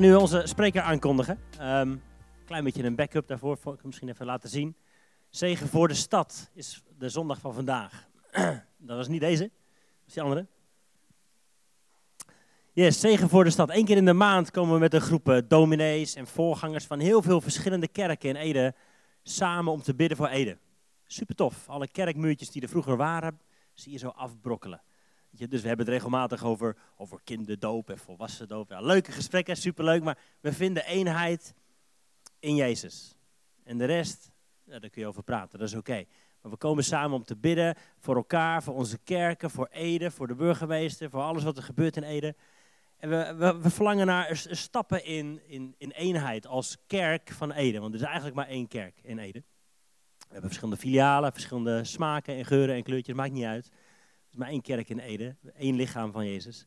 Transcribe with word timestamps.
Nu 0.00 0.14
onze 0.14 0.42
spreker 0.44 0.82
aankondigen. 0.82 1.38
Een 1.58 2.02
klein 2.44 2.64
beetje 2.64 2.82
een 2.82 2.94
backup 2.94 3.28
daarvoor, 3.28 3.56
voor 3.56 3.74
ik 3.74 3.84
misschien 3.84 4.08
even 4.08 4.26
laten 4.26 4.48
zien. 4.48 4.76
Zegen 5.28 5.68
voor 5.68 5.88
de 5.88 5.94
stad 5.94 6.50
is 6.52 6.82
de 6.98 7.08
zondag 7.08 7.40
van 7.40 7.54
vandaag. 7.54 8.08
dat 8.88 8.96
was 8.96 9.08
niet 9.08 9.20
deze, 9.20 9.42
dat 9.42 9.50
is 10.06 10.12
die 10.12 10.22
andere. 10.22 10.46
Yes, 12.72 13.00
zegen 13.00 13.28
voor 13.28 13.44
de 13.44 13.50
stad. 13.50 13.70
Eén 13.70 13.84
keer 13.84 13.96
in 13.96 14.04
de 14.04 14.12
maand 14.12 14.50
komen 14.50 14.74
we 14.74 14.80
met 14.80 14.94
een 14.94 15.00
groep 15.00 15.28
eh, 15.28 15.38
dominees 15.48 16.14
en 16.14 16.26
voorgangers 16.26 16.84
van 16.84 16.98
heel 16.98 17.22
veel 17.22 17.40
verschillende 17.40 17.88
kerken 17.88 18.28
in 18.28 18.36
Ede 18.36 18.74
samen 19.22 19.72
om 19.72 19.82
te 19.82 19.94
bidden 19.94 20.16
voor 20.16 20.28
Ede. 20.28 20.58
Super 21.06 21.34
tof. 21.34 21.68
Alle 21.68 21.88
kerkmuurtjes 21.88 22.50
die 22.50 22.62
er 22.62 22.68
vroeger 22.68 22.96
waren, 22.96 23.40
zie 23.74 23.92
je 23.92 23.98
zo 23.98 24.08
afbrokkelen. 24.08 24.82
Dus 25.30 25.62
we 25.62 25.68
hebben 25.68 25.86
het 25.86 25.94
regelmatig 25.94 26.44
over, 26.44 26.76
over 26.96 27.20
kinderdoop 27.24 27.90
en 27.90 27.98
volwassen 27.98 28.48
doop. 28.48 28.70
Ja, 28.70 28.80
leuke 28.80 29.12
gesprekken, 29.12 29.56
superleuk, 29.56 30.02
maar 30.02 30.18
we 30.40 30.52
vinden 30.52 30.84
eenheid 30.84 31.54
in 32.38 32.54
Jezus. 32.54 33.16
En 33.64 33.78
de 33.78 33.84
rest, 33.84 34.30
ja, 34.64 34.78
daar 34.78 34.90
kun 34.90 35.02
je 35.02 35.08
over 35.08 35.22
praten, 35.22 35.58
dat 35.58 35.68
is 35.68 35.74
oké. 35.74 36.04
Maar 36.42 36.52
we 36.52 36.56
komen 36.58 36.84
samen 36.84 37.16
om 37.16 37.24
te 37.24 37.36
bidden 37.36 37.76
voor 37.98 38.16
elkaar, 38.16 38.62
voor 38.62 38.74
onze 38.74 38.98
kerken, 38.98 39.50
voor 39.50 39.68
Ede, 39.70 40.10
voor 40.10 40.26
de 40.26 40.34
burgemeester, 40.34 41.10
voor 41.10 41.22
alles 41.22 41.42
wat 41.42 41.56
er 41.56 41.62
gebeurt 41.62 41.96
in 41.96 42.02
Ede. 42.02 42.34
En 42.96 43.08
we, 43.08 43.34
we, 43.34 43.60
we 43.60 43.70
verlangen 43.70 44.06
naar 44.06 44.36
stappen 44.50 45.04
in, 45.04 45.40
in, 45.46 45.74
in 45.78 45.90
eenheid 45.90 46.46
als 46.46 46.76
kerk 46.86 47.30
van 47.30 47.52
Ede. 47.52 47.80
Want 47.80 47.94
er 47.94 48.00
is 48.00 48.06
eigenlijk 48.06 48.36
maar 48.36 48.48
één 48.48 48.68
kerk 48.68 48.94
in 49.02 49.18
Ede. 49.18 49.42
We 50.18 50.26
hebben 50.36 50.50
verschillende 50.50 50.80
filialen, 50.80 51.32
verschillende 51.32 51.84
smaken 51.84 52.34
en 52.34 52.44
geuren 52.44 52.74
en 52.74 52.82
kleurtjes, 52.82 53.14
maakt 53.14 53.32
niet 53.32 53.44
uit. 53.44 53.70
Is 54.30 54.36
maar 54.36 54.48
één 54.48 54.62
kerk 54.62 54.88
in 54.88 54.98
Ede, 54.98 55.36
één 55.56 55.76
lichaam 55.76 56.12
van 56.12 56.26
Jezus. 56.26 56.66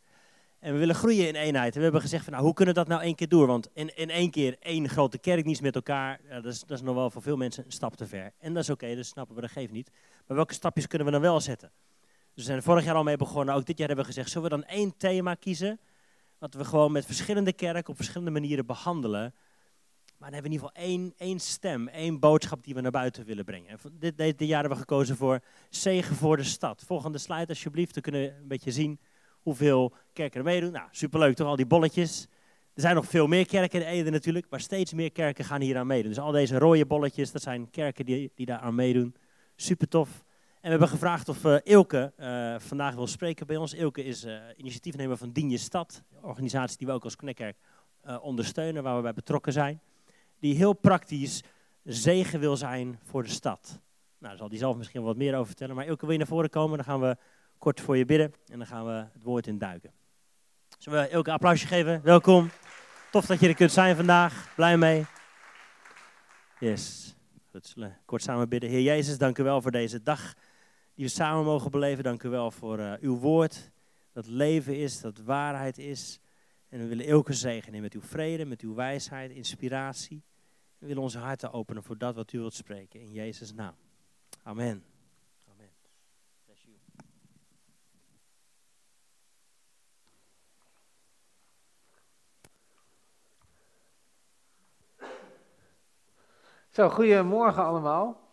En 0.60 0.74
we 0.74 0.80
willen 0.80 0.96
groeien 0.96 1.28
in 1.28 1.36
eenheid. 1.36 1.72
En 1.72 1.78
we 1.78 1.84
hebben 1.84 2.02
gezegd, 2.02 2.24
van, 2.24 2.34
nou, 2.34 2.46
hoe 2.46 2.54
kunnen 2.54 2.74
we 2.74 2.80
dat 2.80 2.90
nou 2.90 3.02
één 3.02 3.16
keer 3.16 3.28
doen? 3.28 3.46
Want 3.46 3.70
in, 3.74 3.96
in 3.96 4.10
één 4.10 4.32
keer 4.32 4.56
één 4.60 4.90
grote 4.90 5.18
kerkdienst 5.18 5.62
met 5.62 5.76
elkaar, 5.76 6.20
dat, 6.30 6.46
is, 6.46 6.60
dat 6.60 6.78
is 6.78 6.84
nog 6.84 6.96
wel 6.96 7.10
voor 7.10 7.22
veel 7.22 7.38
mensen 7.38 7.66
een 7.66 7.72
stap 7.72 7.96
te 7.96 8.08
ver. 8.08 8.34
En 8.40 8.54
dat 8.54 8.64
is 8.64 8.70
oké, 8.70 8.96
dat 8.96 9.06
snappen 9.06 9.36
we, 9.36 9.42
dat 9.42 9.52
geeft 9.52 9.72
niet. 9.72 9.92
Maar 10.28 10.36
welke 10.36 10.54
stapjes 10.54 10.88
kunnen 10.88 11.08
we 11.08 11.14
dan 11.14 11.22
wel 11.22 11.40
zetten? 11.40 11.72
Dus 12.34 12.44
we 12.46 12.52
zijn 12.52 12.64
vorig 12.64 12.84
jaar 12.84 12.96
al 12.96 13.04
mee 13.04 13.18
begonnen. 13.18 13.56
Ook 13.56 13.66
dit 13.66 13.78
jaar 13.78 13.88
hebben 13.88 14.06
we 14.06 14.12
gezegd, 14.12 14.30
zullen 14.30 14.50
we 14.50 14.56
dan 14.56 14.66
één 14.66 14.98
thema 14.98 15.34
kiezen? 15.34 15.80
Wat 16.38 16.54
we 16.54 16.66
gewoon 16.66 16.92
met 16.92 17.06
verschillende 17.06 17.54
kerken 17.54 17.90
op 17.90 17.96
verschillende 17.96 18.32
manieren 18.32 18.66
behandelen. 18.66 19.34
Maar 20.24 20.32
dan 20.32 20.42
hebben 20.42 20.60
we 20.60 20.66
in 20.66 20.72
ieder 20.74 20.84
geval 20.86 21.00
één, 21.00 21.30
één 21.30 21.40
stem, 21.40 21.88
één 21.88 22.20
boodschap 22.20 22.64
die 22.64 22.74
we 22.74 22.82
naar 22.82 22.92
buiten 22.92 23.26
willen 23.26 23.46
brengen. 23.46 23.80
Dit, 24.00 24.18
dit, 24.18 24.40
jaar 24.40 24.60
hebben 24.60 24.78
we 24.78 24.84
gekozen 24.84 25.16
voor 25.16 25.40
zegen 25.70 26.16
voor 26.16 26.38
de 26.38 26.44
stad. 26.44 26.84
Volgende 26.86 27.18
slide 27.18 27.48
alsjeblieft, 27.48 27.94
dan 27.94 28.04
kunnen 28.04 28.22
we 28.22 28.28
een 28.28 28.48
beetje 28.48 28.72
zien 28.72 29.00
hoeveel 29.42 29.94
kerken 30.14 30.40
er 30.40 30.46
meedoen. 30.46 30.72
Nou, 30.72 30.88
superleuk 30.92 31.36
toch, 31.36 31.48
al 31.48 31.56
die 31.56 31.66
bolletjes. 31.66 32.28
Er 32.74 32.82
zijn 32.82 32.96
nog 32.96 33.06
veel 33.06 33.28
meer 33.28 33.46
kerken 33.46 33.82
in 33.82 33.88
Ede 33.88 34.10
natuurlijk, 34.10 34.46
maar 34.50 34.60
steeds 34.60 34.94
meer 34.94 35.12
kerken 35.12 35.46
gaan 35.46 35.62
hier 35.62 35.78
aan 35.78 35.88
meedoen. 35.88 36.10
Dus 36.10 36.20
al 36.20 36.32
deze 36.32 36.58
rode 36.58 36.86
bolletjes, 36.86 37.32
dat 37.32 37.42
zijn 37.42 37.70
kerken 37.70 38.06
die, 38.06 38.32
die 38.36 38.46
daar 38.46 38.60
aan 38.60 38.76
meedoen. 38.76 39.16
Super 39.56 39.88
tof. 39.88 40.10
En 40.10 40.62
we 40.62 40.70
hebben 40.70 40.88
gevraagd 40.88 41.30
of 41.30 41.44
uh, 41.44 41.58
Ilke 41.64 42.14
uh, 42.20 42.60
vandaag 42.60 42.96
wil 42.96 43.08
spreken 43.08 43.48
bij 43.48 43.58
ons. 43.58 43.74
Ilke 43.74 44.04
is 44.04 44.26
uh, 44.26 44.36
initiatiefnemer 44.56 45.18
van 45.18 45.32
Dien 45.32 45.50
je 45.50 45.58
Stad, 45.58 46.04
een 46.12 46.24
organisatie 46.24 46.78
die 46.78 46.88
we 46.88 46.94
ook 46.94 47.04
als 47.04 47.16
Knekkerk 47.16 47.58
ondersteunen, 48.22 48.84
waar 48.84 48.96
we 48.96 49.02
bij 49.02 49.14
betrokken 49.14 49.54
zijn 49.54 49.82
die 50.44 50.56
heel 50.56 50.74
praktisch 50.74 51.44
zegen 51.84 52.40
wil 52.40 52.58
zijn 52.58 53.00
voor 53.04 53.24
de 53.24 53.30
stad. 53.30 53.62
Nou, 53.68 53.80
daar 54.18 54.38
zal 54.38 54.50
die 54.50 54.58
zelf 54.58 54.78
misschien 54.78 55.04
wat 55.04 55.18
meer 55.18 55.34
over 55.34 55.48
vertellen. 55.48 55.76
Maar 55.76 55.86
Ilke, 55.86 56.02
wil 56.02 56.12
je 56.12 56.18
naar 56.18 56.28
voren 56.28 56.50
komen? 56.50 56.78
Dan 56.78 56.86
gaan 56.86 57.02
we 57.02 57.18
kort 57.58 57.82
voor 57.82 57.98
je 57.98 58.06
bidden 58.06 58.34
en 58.48 58.58
dan 58.58 58.68
gaan 58.68 58.86
we 58.86 59.06
het 59.14 59.24
woord 59.24 59.48
induiken. 59.48 59.92
Zullen 60.78 61.02
we 61.02 61.10
Ilke 61.10 61.28
een 61.28 61.36
applausje 61.36 61.68
geven? 61.68 62.02
Welkom. 62.04 62.50
Tof 63.12 63.26
dat 63.26 63.40
je 63.40 63.48
er 63.48 63.56
kunt 63.56 63.72
zijn 63.72 63.96
vandaag. 63.96 64.54
Blij 64.56 64.78
mee. 64.78 65.06
Yes. 66.60 67.16
Goed, 67.52 67.76
kort 68.06 68.22
samen 68.22 68.50
bidden. 68.50 68.70
Heer 68.70 68.82
Jezus, 68.82 69.18
dank 69.18 69.38
u 69.38 69.44
wel 69.44 69.62
voor 69.62 69.72
deze 69.72 70.02
dag 70.02 70.34
die 70.96 71.06
we 71.06 71.12
samen 71.12 71.46
mogen 71.46 71.72
beleven. 71.72 72.04
Dank 72.04 72.24
u 72.24 72.30
wel 72.30 72.52
voor 72.52 72.80
uh, 72.80 72.94
uw 73.00 73.18
woord. 73.18 73.72
Dat 74.12 74.28
leven 74.28 74.78
is, 74.78 75.02
dat 75.02 75.18
waarheid 75.18 75.78
is. 75.78 76.20
En 76.70 76.80
we 76.80 76.88
willen 76.88 77.06
Ilke 77.06 77.34
zegenen 77.34 77.82
met 77.82 77.94
uw 77.94 78.02
vrede, 78.02 78.46
met 78.46 78.62
uw 78.62 78.74
wijsheid, 78.74 79.32
inspiratie. 79.32 80.24
We 80.84 80.90
willen 80.90 81.04
onze 81.04 81.20
harten 81.20 81.54
openen 81.54 81.84
voor 81.84 81.98
dat 81.98 82.16
wat 82.16 82.34
u 82.34 82.40
wilt 82.40 82.54
spreken. 82.54 83.00
In 83.00 83.12
Jezus' 83.12 83.54
naam. 83.54 83.76
Amen. 84.44 84.86
Amen. 85.52 85.70
Zo, 96.70 96.90
goedemorgen 96.90 97.64
allemaal. 97.64 98.30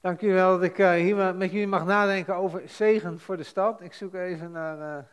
Dank 0.00 0.20
u 0.20 0.32
wel 0.32 0.52
dat 0.52 0.62
ik 0.62 0.78
uh, 0.78 0.92
hier 0.92 1.34
met 1.34 1.50
jullie 1.50 1.66
mag 1.66 1.84
nadenken 1.84 2.34
over 2.34 2.68
zegen 2.68 3.20
voor 3.20 3.36
de 3.36 3.42
stad. 3.42 3.80
Ik 3.80 3.92
zoek 3.92 4.14
even 4.14 4.50
naar 4.50 4.98
uh, 4.98 5.04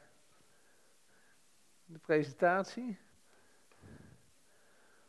de 1.86 2.00
presentatie. 2.00 2.98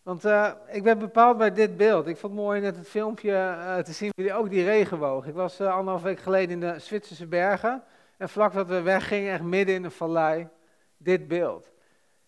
Want 0.02 0.24
uh, 0.24 0.52
ik 0.68 0.82
ben 0.82 0.98
bepaald 0.98 1.38
bij 1.38 1.52
dit 1.52 1.76
beeld. 1.76 2.06
Ik 2.06 2.16
vond 2.16 2.32
het 2.32 2.42
mooi 2.42 2.60
net 2.60 2.76
het 2.76 2.88
filmpje 2.88 3.30
uh, 3.30 3.78
te 3.78 3.92
zien, 3.92 4.32
ook 4.32 4.50
die 4.50 4.64
regenboog. 4.64 5.26
Ik 5.26 5.34
was 5.34 5.60
uh, 5.60 5.74
anderhalf 5.74 6.02
week 6.02 6.20
geleden 6.20 6.50
in 6.50 6.60
de 6.60 6.78
Zwitserse 6.78 7.26
bergen. 7.26 7.82
En 8.16 8.28
vlak 8.28 8.52
dat 8.52 8.66
we 8.66 8.80
weggingen, 8.80 9.32
echt 9.32 9.42
midden 9.42 9.74
in 9.74 9.82
de 9.82 9.90
vallei, 9.90 10.48
dit 10.96 11.28
beeld. 11.28 11.70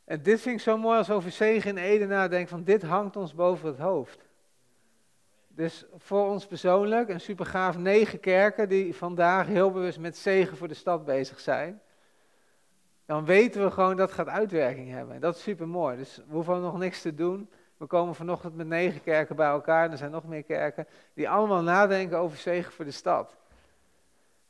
En 0.04 0.22
dit 0.22 0.40
vind 0.40 0.54
ik 0.56 0.62
zo 0.62 0.78
mooi 0.78 0.98
als 0.98 1.10
over 1.10 1.30
zegen 1.30 1.70
in 1.70 1.84
Ede 1.84 2.06
nadenken, 2.06 2.48
van 2.48 2.64
dit 2.64 2.82
hangt 2.82 3.16
ons 3.16 3.34
boven 3.34 3.68
het 3.68 3.78
hoofd. 3.78 4.28
Dus 5.48 5.84
voor 5.96 6.28
ons 6.28 6.46
persoonlijk, 6.46 7.08
een 7.08 7.20
super 7.20 7.46
gaaf 7.46 7.78
negen 7.78 8.20
kerken 8.20 8.68
die 8.68 8.94
vandaag 8.94 9.46
heel 9.46 9.70
bewust 9.70 9.98
met 9.98 10.16
zegen 10.16 10.56
voor 10.56 10.68
de 10.68 10.74
stad 10.74 11.04
bezig 11.04 11.40
zijn 11.40 11.80
dan 13.06 13.24
weten 13.24 13.64
we 13.64 13.70
gewoon 13.70 13.96
dat 13.96 14.12
gaat 14.12 14.28
uitwerking 14.28 14.90
hebben. 14.90 15.14
En 15.14 15.20
dat 15.20 15.36
is 15.36 15.42
super 15.42 15.68
mooi. 15.68 15.96
Dus 15.96 16.16
we 16.16 16.34
hoeven 16.34 16.60
nog 16.60 16.78
niks 16.78 17.02
te 17.02 17.14
doen. 17.14 17.50
We 17.76 17.86
komen 17.86 18.14
vanochtend 18.14 18.56
met 18.56 18.66
negen 18.66 19.02
kerken 19.02 19.36
bij 19.36 19.48
elkaar. 19.48 19.84
En 19.84 19.90
er 19.90 19.98
zijn 19.98 20.10
nog 20.10 20.24
meer 20.24 20.42
kerken 20.42 20.86
die 21.14 21.28
allemaal 21.28 21.62
nadenken 21.62 22.18
over 22.18 22.38
zegen 22.38 22.72
voor 22.72 22.84
de 22.84 22.90
stad. 22.90 23.36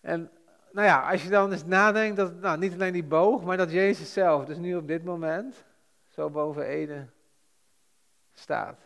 En 0.01 0.31
nou 0.73 0.87
ja, 0.87 1.11
als 1.11 1.23
je 1.23 1.29
dan 1.29 1.53
eens 1.53 1.65
nadenkt 1.65 2.17
dat 2.17 2.35
nou, 2.41 2.59
niet 2.59 2.73
alleen 2.73 2.93
die 2.93 3.05
boog, 3.05 3.45
maar 3.45 3.57
dat 3.57 3.71
Jezus 3.71 4.13
zelf, 4.13 4.45
dus 4.45 4.57
nu 4.57 4.77
op 4.77 4.87
dit 4.87 5.05
moment, 5.05 5.65
zo 6.09 6.31
boven 6.31 6.65
Ede 6.67 7.07
staat. 8.33 8.79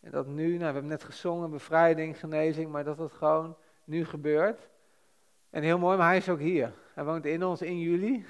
En 0.00 0.10
dat 0.10 0.26
nu, 0.26 0.48
nou, 0.48 0.58
we 0.58 0.64
hebben 0.64 0.86
net 0.86 1.04
gezongen, 1.04 1.50
bevrijding, 1.50 2.18
genezing, 2.18 2.70
maar 2.70 2.84
dat 2.84 2.98
het 2.98 3.12
gewoon 3.12 3.56
nu 3.84 4.04
gebeurt. 4.04 4.68
En 5.50 5.62
heel 5.62 5.78
mooi, 5.78 5.96
maar 5.96 6.06
hij 6.06 6.16
is 6.16 6.28
ook 6.28 6.38
hier. 6.38 6.72
Hij 6.94 7.04
woont 7.04 7.24
in 7.24 7.44
ons, 7.44 7.62
in 7.62 7.78
jullie. 7.78 8.26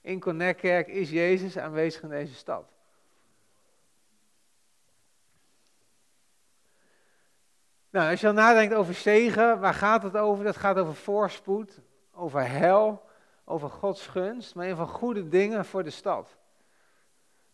In 0.00 0.20
Connectkerk 0.20 0.88
is 0.88 1.10
Jezus 1.10 1.58
aanwezig 1.58 2.02
in 2.02 2.08
deze 2.08 2.34
stad. 2.34 2.64
Nou, 7.92 8.10
als 8.10 8.20
je 8.20 8.26
dan 8.26 8.34
nadenkt 8.34 8.74
over 8.74 8.94
zegen, 8.94 9.60
waar 9.60 9.74
gaat 9.74 10.02
het 10.02 10.16
over? 10.16 10.44
Dat 10.44 10.56
gaat 10.56 10.78
over 10.78 10.94
voorspoed, 10.94 11.80
over 12.12 12.48
hel, 12.48 13.02
over 13.44 13.70
Gods 13.70 14.06
gunst, 14.06 14.54
maar 14.54 14.68
een 14.68 14.76
van 14.76 14.88
goede 14.88 15.28
dingen 15.28 15.64
voor 15.64 15.84
de 15.84 15.90
stad. 15.90 16.36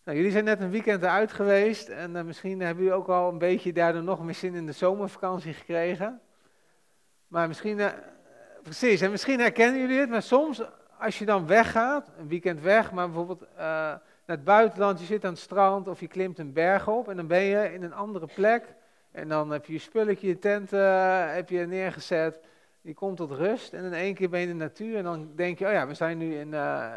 Nou, 0.03 0.17
jullie 0.17 0.31
zijn 0.31 0.43
net 0.43 0.61
een 0.61 0.69
weekend 0.69 1.03
eruit 1.03 1.31
geweest 1.31 1.87
en 1.87 2.15
uh, 2.15 2.21
misschien 2.21 2.59
hebben 2.59 2.83
jullie 2.83 2.99
ook 2.99 3.07
al 3.07 3.31
een 3.31 3.37
beetje 3.37 3.73
daardoor 3.73 4.03
nog 4.03 4.23
meer 4.23 4.35
zin 4.35 4.55
in 4.55 4.65
de 4.65 4.71
zomervakantie 4.71 5.53
gekregen. 5.53 6.21
Maar 7.27 7.47
misschien 7.47 7.77
uh, 7.77 7.87
precies. 8.63 9.01
En 9.01 9.11
misschien 9.11 9.39
herkennen 9.39 9.81
jullie 9.81 9.99
het, 9.99 10.09
maar 10.09 10.21
soms 10.21 10.61
als 10.99 11.19
je 11.19 11.25
dan 11.25 11.47
weggaat, 11.47 12.11
een 12.17 12.27
weekend 12.27 12.61
weg, 12.61 12.91
maar 12.91 13.05
bijvoorbeeld 13.05 13.41
uh, 13.41 13.57
naar 13.57 14.01
het 14.25 14.43
buitenland, 14.43 14.99
je 14.99 15.05
zit 15.05 15.25
aan 15.25 15.31
het 15.31 15.39
strand 15.39 15.87
of 15.87 15.99
je 15.99 16.07
klimt 16.07 16.39
een 16.39 16.53
berg 16.53 16.87
op 16.87 17.09
en 17.09 17.15
dan 17.15 17.27
ben 17.27 17.41
je 17.41 17.73
in 17.73 17.83
een 17.83 17.93
andere 17.93 18.27
plek. 18.35 18.77
En 19.11 19.29
dan 19.29 19.49
heb 19.49 19.65
je 19.65 19.73
je 19.73 19.79
spulletje, 19.79 20.27
je 20.27 20.39
tent 20.39 20.73
uh, 20.73 21.33
heb 21.33 21.49
je 21.49 21.65
neergezet. 21.65 22.39
Je 22.81 22.93
komt 22.93 23.17
tot 23.17 23.31
rust 23.31 23.73
en 23.73 23.83
in 23.83 23.93
één 23.93 24.13
keer 24.13 24.29
ben 24.29 24.39
je 24.39 24.47
in 24.47 24.57
de 24.57 24.63
natuur 24.63 24.97
en 24.97 25.03
dan 25.03 25.31
denk 25.35 25.59
je, 25.59 25.65
oh 25.65 25.71
ja, 25.71 25.87
we 25.87 25.93
zijn 25.93 26.17
nu 26.17 26.35
in, 26.35 26.47
uh, 26.47 26.91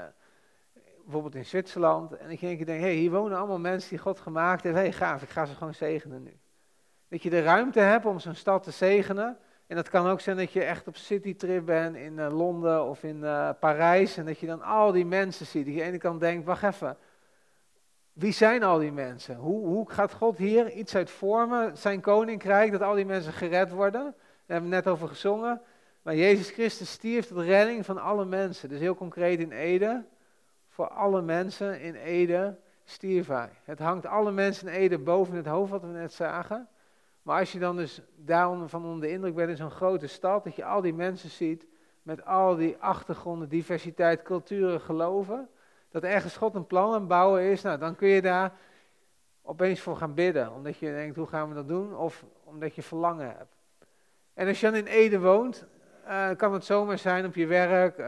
bijvoorbeeld 1.03 1.35
in 1.35 1.45
Zwitserland. 1.45 2.17
En 2.17 2.31
ik 2.31 2.41
denk, 2.41 2.67
hé, 2.67 2.81
hey, 2.81 2.95
hier 2.95 3.11
wonen 3.11 3.39
allemaal 3.39 3.59
mensen 3.59 3.91
die 3.91 3.99
God 3.99 4.21
gemaakt 4.21 4.63
heeft. 4.63 4.77
Hé, 4.77 4.93
gaaf, 4.93 5.23
ik 5.23 5.29
ga 5.29 5.45
ze 5.45 5.55
gewoon 5.55 5.75
zegenen 5.75 6.23
nu. 6.23 6.37
Dat 7.09 7.23
je 7.23 7.31
de 7.31 7.43
ruimte 7.43 7.81
hebt 7.81 8.05
om 8.05 8.19
zo'n 8.19 8.35
stad 8.35 8.63
te 8.63 8.71
zegenen. 8.71 9.39
En 9.67 9.77
dat 9.77 9.89
kan 9.89 10.07
ook 10.07 10.21
zijn 10.21 10.37
dat 10.37 10.53
je 10.53 10.63
echt 10.63 10.89
op 10.89 10.97
citytrip 10.97 11.67
bent 11.67 11.97
in 11.97 12.19
uh, 12.19 12.37
Londen 12.37 12.85
of 12.85 13.03
in 13.03 13.21
Parijs. 13.61 14.17
En 14.17 14.25
dat 14.25 14.39
je 14.39 14.47
dan 14.47 14.63
al 14.63 14.93
die 14.93 15.07
mensen 15.07 15.47
ziet. 15.47 15.65
Die 15.65 15.75
aan 15.75 15.81
de 15.81 15.87
ene 15.87 15.99
kant 15.99 16.21
denkt, 16.21 16.47
wacht 16.47 16.63
even. 16.63 16.97
Wie 18.13 18.33
zijn 18.33 18.63
al 18.63 18.79
die 18.79 18.93
mensen? 18.93 19.37
Hoe, 19.37 19.67
hoe 19.67 19.91
gaat 19.91 20.13
God 20.13 20.39
hier 20.39 20.71
iets 20.71 20.97
uit 20.97 21.11
vormen? 21.11 21.77
Zijn 21.77 22.01
koninkrijk, 22.01 22.73
dat 22.73 22.83
al 22.83 22.95
die 22.95 23.05
mensen 23.05 23.33
gered 23.33 23.71
worden. 23.71 24.03
Daar 24.03 24.15
hebben 24.47 24.71
we 24.71 24.77
net 24.77 24.89
over 24.89 25.09
gezongen. 25.09 25.61
Maar 26.03 26.17
Jezus 26.17 26.51
Christus 26.51 26.91
stierf 26.91 27.27
tot 27.27 27.39
redding 27.39 27.85
van 27.85 27.99
alle 27.99 28.25
mensen. 28.25 28.69
Dus 28.69 28.79
heel 28.79 28.95
concreet 28.95 29.41
in 29.41 29.53
Ede. 29.53 30.05
Voor 30.69 30.89
alle 30.89 31.23
mensen 31.23 31.81
in 31.81 31.95
Ede 31.95 32.59
stierf 32.85 33.27
hij. 33.27 33.51
Het 33.65 33.79
hangt 33.79 34.07
alle 34.07 34.33
mensen 34.33 34.69
in 34.69 34.75
Ede 34.75 34.99
boven 34.99 35.37
het 35.37 35.47
hoofd, 35.47 35.71
wat 35.71 35.81
we 35.81 35.87
net 35.87 36.13
zagen. 36.13 36.69
Maar 37.23 37.39
als 37.39 37.53
je 37.53 37.59
dan 37.59 37.77
dus 37.77 38.01
daarvan 38.17 38.69
van 38.69 38.85
onder 38.85 39.01
de 39.01 39.11
indruk 39.11 39.35
bent 39.35 39.49
in 39.49 39.57
zo'n 39.57 39.71
grote 39.71 40.07
stad, 40.07 40.45
dat 40.45 40.57
je 40.57 40.65
al 40.65 40.81
die 40.81 40.95
mensen 40.95 41.31
ziet 41.31 41.67
met 42.03 42.25
al 42.25 42.57
die 42.57 42.77
achtergronden, 42.79 43.49
diversiteit, 43.49 44.23
culturen, 44.23 44.81
geloven, 44.81 45.49
dat 45.93 46.03
ergens 46.03 46.37
God 46.37 46.55
een 46.55 46.67
plan 46.67 46.95
aan 46.95 47.07
bouwen 47.07 47.43
is, 47.43 47.63
nou, 47.63 47.79
dan 47.79 47.95
kun 47.95 48.09
je 48.09 48.23
daar 48.23 48.53
opeens 49.43 49.81
voor 49.81 49.97
gaan 49.97 50.15
bidden. 50.15 50.53
Omdat 50.53 50.79
je 50.79 50.87
denkt, 50.87 51.17
hoe 51.17 51.27
gaan 51.27 51.49
we 51.49 51.55
dat 51.55 51.69
doen? 51.69 51.97
Of 51.97 52.25
omdat 52.45 52.75
je 52.75 52.83
verlangen 52.83 53.27
hebt. 53.27 53.57
En 54.35 54.49
als 54.49 54.61
je 54.61 54.67
dan 54.71 54.75
in 54.75 54.87
Ede 54.87 55.21
woont, 55.21 55.67
uh, 56.09 56.29
kan 56.37 56.53
het 56.53 56.65
zomaar 56.65 56.99
zijn 56.99 57.27
op 57.27 57.35
je 57.35 57.47
werk, 57.47 57.99
uh, 57.99 58.07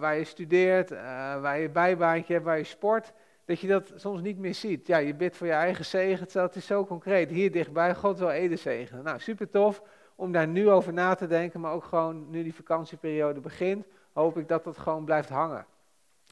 waar 0.00 0.16
je 0.16 0.24
studeert, 0.24 0.92
uh, 0.92 0.98
waar 1.40 1.58
je 1.58 1.68
bijbaantje 1.68 2.32
hebt, 2.32 2.44
waar 2.44 2.58
je 2.58 2.64
sport, 2.64 3.12
dat 3.44 3.60
je 3.60 3.66
dat 3.66 3.92
soms 3.94 4.20
niet 4.20 4.38
meer 4.38 4.54
ziet. 4.54 4.86
Ja, 4.86 4.96
je 4.96 5.14
bidt 5.14 5.36
voor 5.36 5.46
je 5.46 5.52
eigen 5.52 5.84
zegen, 5.84 6.26
dat 6.32 6.54
is 6.54 6.66
zo 6.66 6.86
concreet. 6.86 7.30
Hier 7.30 7.52
dichtbij, 7.52 7.94
God 7.94 8.18
wil 8.18 8.30
Ede 8.30 8.56
zegenen. 8.56 9.04
Nou, 9.04 9.18
super 9.18 9.50
tof 9.50 9.82
om 10.14 10.32
daar 10.32 10.48
nu 10.48 10.70
over 10.70 10.92
na 10.92 11.14
te 11.14 11.26
denken, 11.26 11.60
maar 11.60 11.72
ook 11.72 11.84
gewoon 11.84 12.30
nu 12.30 12.42
die 12.42 12.54
vakantieperiode 12.54 13.40
begint, 13.40 13.86
hoop 14.12 14.38
ik 14.38 14.48
dat 14.48 14.64
dat 14.64 14.78
gewoon 14.78 15.04
blijft 15.04 15.28
hangen. 15.28 15.66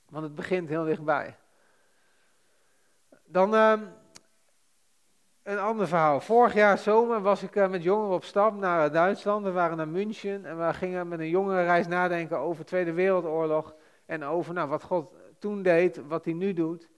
Want 0.09 0.25
het 0.25 0.35
begint 0.35 0.69
heel 0.69 0.85
dichtbij. 0.85 1.37
Dan 3.25 3.55
ehm, 3.55 3.81
een 5.43 5.59
ander 5.59 5.89
verhaal. 5.89 6.21
Vorig 6.21 6.55
jaar 6.55 6.79
zomer 6.79 7.21
was 7.21 7.43
ik 7.43 7.57
uh, 7.57 7.69
met 7.69 7.83
jongeren 7.83 8.15
op 8.15 8.25
stap 8.25 8.55
naar 8.55 8.93
Duitsland. 8.93 9.45
We 9.45 9.53
waren 9.53 9.77
naar 9.77 9.89
München 9.89 10.45
en 10.45 10.67
we 10.67 10.75
gingen 10.75 11.09
met 11.09 11.19
een 11.19 11.29
jongerenreis 11.29 11.87
nadenken 11.87 12.39
over 12.39 12.63
de 12.63 12.69
Tweede 12.69 12.93
Wereldoorlog. 12.93 13.75
En 14.07 14.25
over 14.25 14.55
nou, 14.55 14.69
wat 14.69 14.83
God 14.83 15.13
toen 15.39 15.63
deed, 15.63 16.01
wat 16.09 16.25
hij 16.25 16.35
nu 16.35 16.53
doet. 16.53 16.89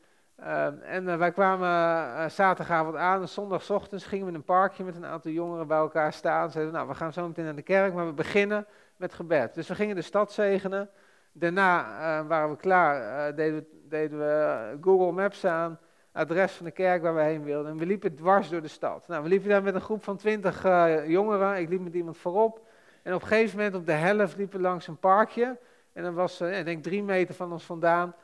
Uh, 0.40 0.66
en 0.92 1.04
uh, 1.04 1.16
wij 1.16 1.32
kwamen 1.32 2.30
zaterdagavond 2.30 2.96
aan 2.96 3.20
en 3.20 3.28
zondagochtends 3.28 4.04
gingen 4.04 4.24
we 4.24 4.30
in 4.30 4.36
een 4.36 4.44
parkje 4.44 4.84
met 4.84 4.96
een 4.96 5.06
aantal 5.06 5.30
jongeren 5.30 5.66
bij 5.66 5.78
elkaar 5.78 6.12
staan. 6.12 6.50
Zeiden 6.50 6.72
nou, 6.72 6.88
we 6.88 6.94
gaan 6.94 7.12
zo 7.12 7.26
meteen 7.26 7.44
naar 7.44 7.54
de 7.54 7.62
kerk, 7.62 7.94
maar 7.94 8.06
we 8.06 8.12
beginnen 8.12 8.66
met 8.96 9.14
gebed. 9.14 9.54
Dus 9.54 9.68
we 9.68 9.74
gingen 9.74 9.96
de 9.96 10.02
stad 10.02 10.32
zegenen. 10.32 10.90
Daarna 11.38 12.24
waren 12.26 12.50
we 12.50 12.56
klaar, 12.56 13.34
deden, 13.34 13.58
we, 13.58 13.88
deden 13.88 14.18
we 14.18 14.78
Google 14.80 15.12
Maps 15.12 15.44
aan 15.44 15.78
adres 16.12 16.52
van 16.52 16.66
de 16.66 16.72
kerk 16.72 17.02
waar 17.02 17.14
we 17.14 17.20
heen 17.20 17.44
wilden. 17.44 17.70
En 17.70 17.78
we 17.78 17.86
liepen 17.86 18.14
dwars 18.14 18.48
door 18.48 18.62
de 18.62 18.68
stad. 18.68 19.08
Nou, 19.08 19.22
we 19.22 19.28
liepen 19.28 19.48
daar 19.48 19.62
met 19.62 19.74
een 19.74 19.80
groep 19.80 20.04
van 20.04 20.16
twintig 20.16 20.62
jongeren. 21.06 21.58
Ik 21.58 21.68
liep 21.68 21.80
met 21.80 21.94
iemand 21.94 22.16
voorop. 22.16 22.66
En 23.02 23.14
op 23.14 23.22
een 23.22 23.26
gegeven 23.26 23.56
moment 23.56 23.74
op 23.74 23.86
de 23.86 23.92
helft 23.92 24.36
liepen 24.36 24.56
we 24.56 24.62
langs 24.62 24.86
een 24.86 24.98
parkje. 24.98 25.58
En 25.92 26.02
dan 26.02 26.14
was, 26.14 26.40
ik 26.40 26.64
denk 26.64 26.82
drie 26.82 27.02
meter 27.02 27.34
van 27.34 27.52
ons 27.52 27.64
vandaan, 27.64 28.14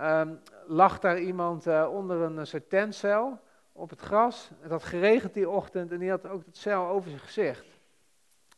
um, 0.00 0.40
lag 0.66 0.98
daar 0.98 1.18
iemand 1.18 1.66
onder 1.88 2.20
een 2.20 2.46
soort 2.46 2.70
tentcel 2.70 3.38
op 3.72 3.90
het 3.90 4.00
gras. 4.00 4.50
Het 4.60 4.70
had 4.70 4.84
geregend 4.84 5.34
die 5.34 5.48
ochtend 5.48 5.92
en 5.92 5.98
die 5.98 6.10
had 6.10 6.28
ook 6.28 6.44
het 6.46 6.56
cel 6.56 6.86
over 6.86 7.08
zijn 7.08 7.22
gezicht. 7.22 7.66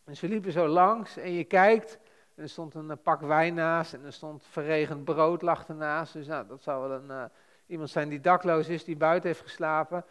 En 0.04 0.16
ze 0.16 0.28
liepen 0.28 0.52
zo 0.52 0.66
langs 0.66 1.16
en 1.16 1.32
je 1.32 1.44
kijkt 1.44 1.98
er 2.42 2.48
stond 2.48 2.74
een 2.74 3.02
pak 3.02 3.20
wijn 3.20 3.54
naast 3.54 3.94
en 3.94 4.04
er 4.04 4.12
stond 4.12 4.44
verregend 4.50 5.04
brood 5.04 5.42
lag 5.42 5.68
ernaast. 5.68 6.12
Dus 6.12 6.26
nou, 6.26 6.46
dat 6.46 6.62
zou 6.62 6.88
wel 6.88 6.98
een 6.98 7.30
iemand 7.66 7.90
zijn 7.90 8.08
die 8.08 8.20
dakloos 8.20 8.68
is, 8.68 8.84
die 8.84 8.96
buiten 8.96 9.28
heeft 9.28 9.40
geslapen. 9.40 10.04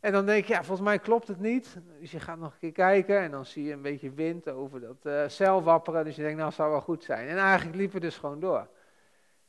En 0.00 0.12
dan 0.12 0.26
denk 0.26 0.44
je, 0.44 0.52
ja, 0.52 0.62
volgens 0.62 0.88
mij 0.88 0.98
klopt 0.98 1.28
het 1.28 1.40
niet. 1.40 1.76
Dus 2.00 2.10
je 2.10 2.20
gaat 2.20 2.38
nog 2.38 2.52
een 2.52 2.58
keer 2.58 2.72
kijken 2.72 3.18
en 3.18 3.30
dan 3.30 3.46
zie 3.46 3.64
je 3.64 3.72
een 3.72 3.82
beetje 3.82 4.10
wind 4.10 4.48
over 4.48 4.80
dat 4.80 4.96
uh, 5.02 5.22
cel 5.26 5.62
wapperen. 5.62 6.04
Dus 6.04 6.16
je 6.16 6.22
denkt, 6.22 6.38
nou, 6.38 6.52
zou 6.52 6.70
wel 6.70 6.80
goed 6.80 7.04
zijn. 7.04 7.28
En 7.28 7.36
eigenlijk 7.36 7.76
liepen 7.76 8.00
we 8.00 8.06
dus 8.06 8.16
gewoon 8.16 8.40
door. 8.40 8.68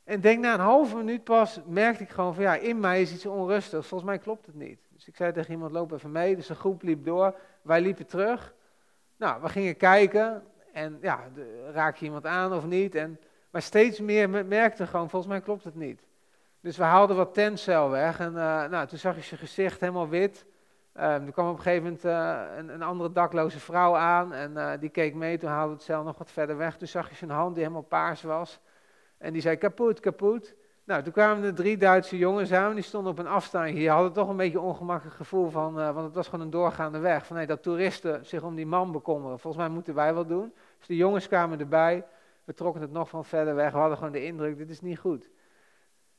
En 0.04 0.20
denk 0.20 0.40
na 0.40 0.54
een 0.54 0.60
halve 0.60 0.96
minuut 0.96 1.24
pas, 1.24 1.60
merkte 1.66 2.02
ik 2.02 2.10
gewoon 2.10 2.34
van, 2.34 2.42
ja, 2.42 2.54
in 2.54 2.80
mij 2.80 3.00
is 3.00 3.12
iets 3.12 3.26
onrustig. 3.26 3.86
Volgens 3.86 4.10
mij 4.10 4.18
klopt 4.18 4.46
het 4.46 4.54
niet. 4.54 4.80
Dus 4.88 5.08
ik 5.08 5.16
zei 5.16 5.32
tegen 5.32 5.52
iemand, 5.52 5.72
loop 5.72 5.92
even 5.92 6.12
mee. 6.12 6.36
Dus 6.36 6.46
de 6.46 6.54
groep 6.54 6.82
liep 6.82 7.04
door. 7.04 7.34
Wij 7.62 7.80
liepen 7.80 8.06
terug. 8.06 8.54
Nou, 9.16 9.42
we 9.42 9.48
gingen 9.48 9.76
kijken. 9.76 10.42
En 10.74 10.98
ja, 11.00 11.20
raak 11.72 11.96
je 11.96 12.04
iemand 12.04 12.26
aan 12.26 12.52
of 12.52 12.66
niet? 12.66 12.94
En, 12.94 13.20
maar 13.50 13.62
steeds 13.62 14.00
meer 14.00 14.28
merkte 14.46 14.86
gewoon, 14.86 15.10
volgens 15.10 15.32
mij 15.32 15.40
klopt 15.40 15.64
het 15.64 15.74
niet. 15.74 16.02
Dus 16.60 16.76
we 16.76 16.82
haalden 16.82 17.16
wat 17.16 17.34
tentcel 17.34 17.90
weg 17.90 18.20
en 18.20 18.32
uh, 18.32 18.64
nou, 18.64 18.86
toen 18.86 18.98
zag 18.98 19.16
je 19.16 19.22
zijn 19.22 19.40
gezicht 19.40 19.80
helemaal 19.80 20.08
wit. 20.08 20.46
Um, 20.96 21.02
er 21.02 21.32
kwam 21.32 21.48
op 21.48 21.56
een 21.56 21.62
gegeven 21.62 21.82
moment 21.82 22.04
uh, 22.04 22.42
een, 22.56 22.68
een, 22.68 22.82
andere 22.82 23.12
dakloze 23.12 23.60
vrouw 23.60 23.96
aan 23.96 24.32
en 24.32 24.52
uh, 24.52 24.72
die 24.80 24.88
keek 24.88 25.14
mee. 25.14 25.38
Toen 25.38 25.50
haalde 25.50 25.72
het 25.72 25.82
cel 25.82 26.02
nog 26.02 26.18
wat 26.18 26.30
verder 26.30 26.56
weg. 26.56 26.76
Toen 26.76 26.88
zag 26.88 27.08
je 27.08 27.14
zijn 27.14 27.30
hand 27.30 27.54
die 27.54 27.62
helemaal 27.62 27.86
paars 27.88 28.22
was. 28.22 28.60
En 29.18 29.32
die 29.32 29.42
zei 29.42 29.56
kapot, 29.56 30.00
kapot. 30.00 30.54
Nou, 30.84 31.02
toen 31.02 31.12
kwamen 31.12 31.44
er 31.44 31.54
drie 31.54 31.76
Duitse 31.76 32.18
jongens 32.18 32.52
aan, 32.52 32.74
die 32.74 32.84
stonden 32.84 33.12
op 33.12 33.18
een 33.18 33.26
afstandje. 33.26 33.74
Die 33.74 33.90
hadden 33.90 34.12
toch 34.12 34.28
een 34.28 34.36
beetje 34.36 34.58
een 34.58 34.64
ongemakkelijk 34.64 35.16
gevoel 35.16 35.50
van, 35.50 35.74
want 35.74 36.04
het 36.04 36.14
was 36.14 36.28
gewoon 36.28 36.44
een 36.44 36.50
doorgaande 36.50 36.98
weg. 36.98 37.26
Van 37.26 37.36
nee, 37.36 37.46
dat 37.46 37.62
toeristen 37.62 38.26
zich 38.26 38.42
om 38.42 38.54
die 38.54 38.66
man 38.66 38.92
bekommeren. 38.92 39.38
Volgens 39.38 39.62
mij 39.64 39.72
moeten 39.72 39.94
wij 39.94 40.14
wat 40.14 40.28
doen. 40.28 40.52
Dus 40.78 40.86
de 40.86 40.96
jongens 40.96 41.28
kwamen 41.28 41.60
erbij. 41.60 42.04
We 42.44 42.54
trokken 42.54 42.82
het 42.82 42.92
nog 42.92 43.08
van 43.08 43.24
verder 43.24 43.54
weg. 43.54 43.72
We 43.72 43.78
hadden 43.78 43.96
gewoon 43.96 44.12
de 44.12 44.24
indruk, 44.24 44.58
dit 44.58 44.70
is 44.70 44.80
niet 44.80 44.98
goed. 44.98 45.30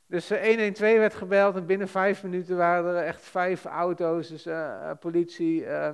Dus 0.08 0.30
112 0.30 0.80
eh, 0.80 0.98
werd 0.98 1.14
gebeld 1.14 1.56
en 1.56 1.66
binnen 1.66 1.88
vijf 1.88 2.24
minuten 2.24 2.58
waren 2.58 2.96
er 2.96 3.04
echt 3.04 3.22
vijf 3.22 3.66
auto's, 3.66 4.28
dus 4.28 4.48
uh, 4.48 4.92
politie, 5.00 5.66
uh, 5.66 5.90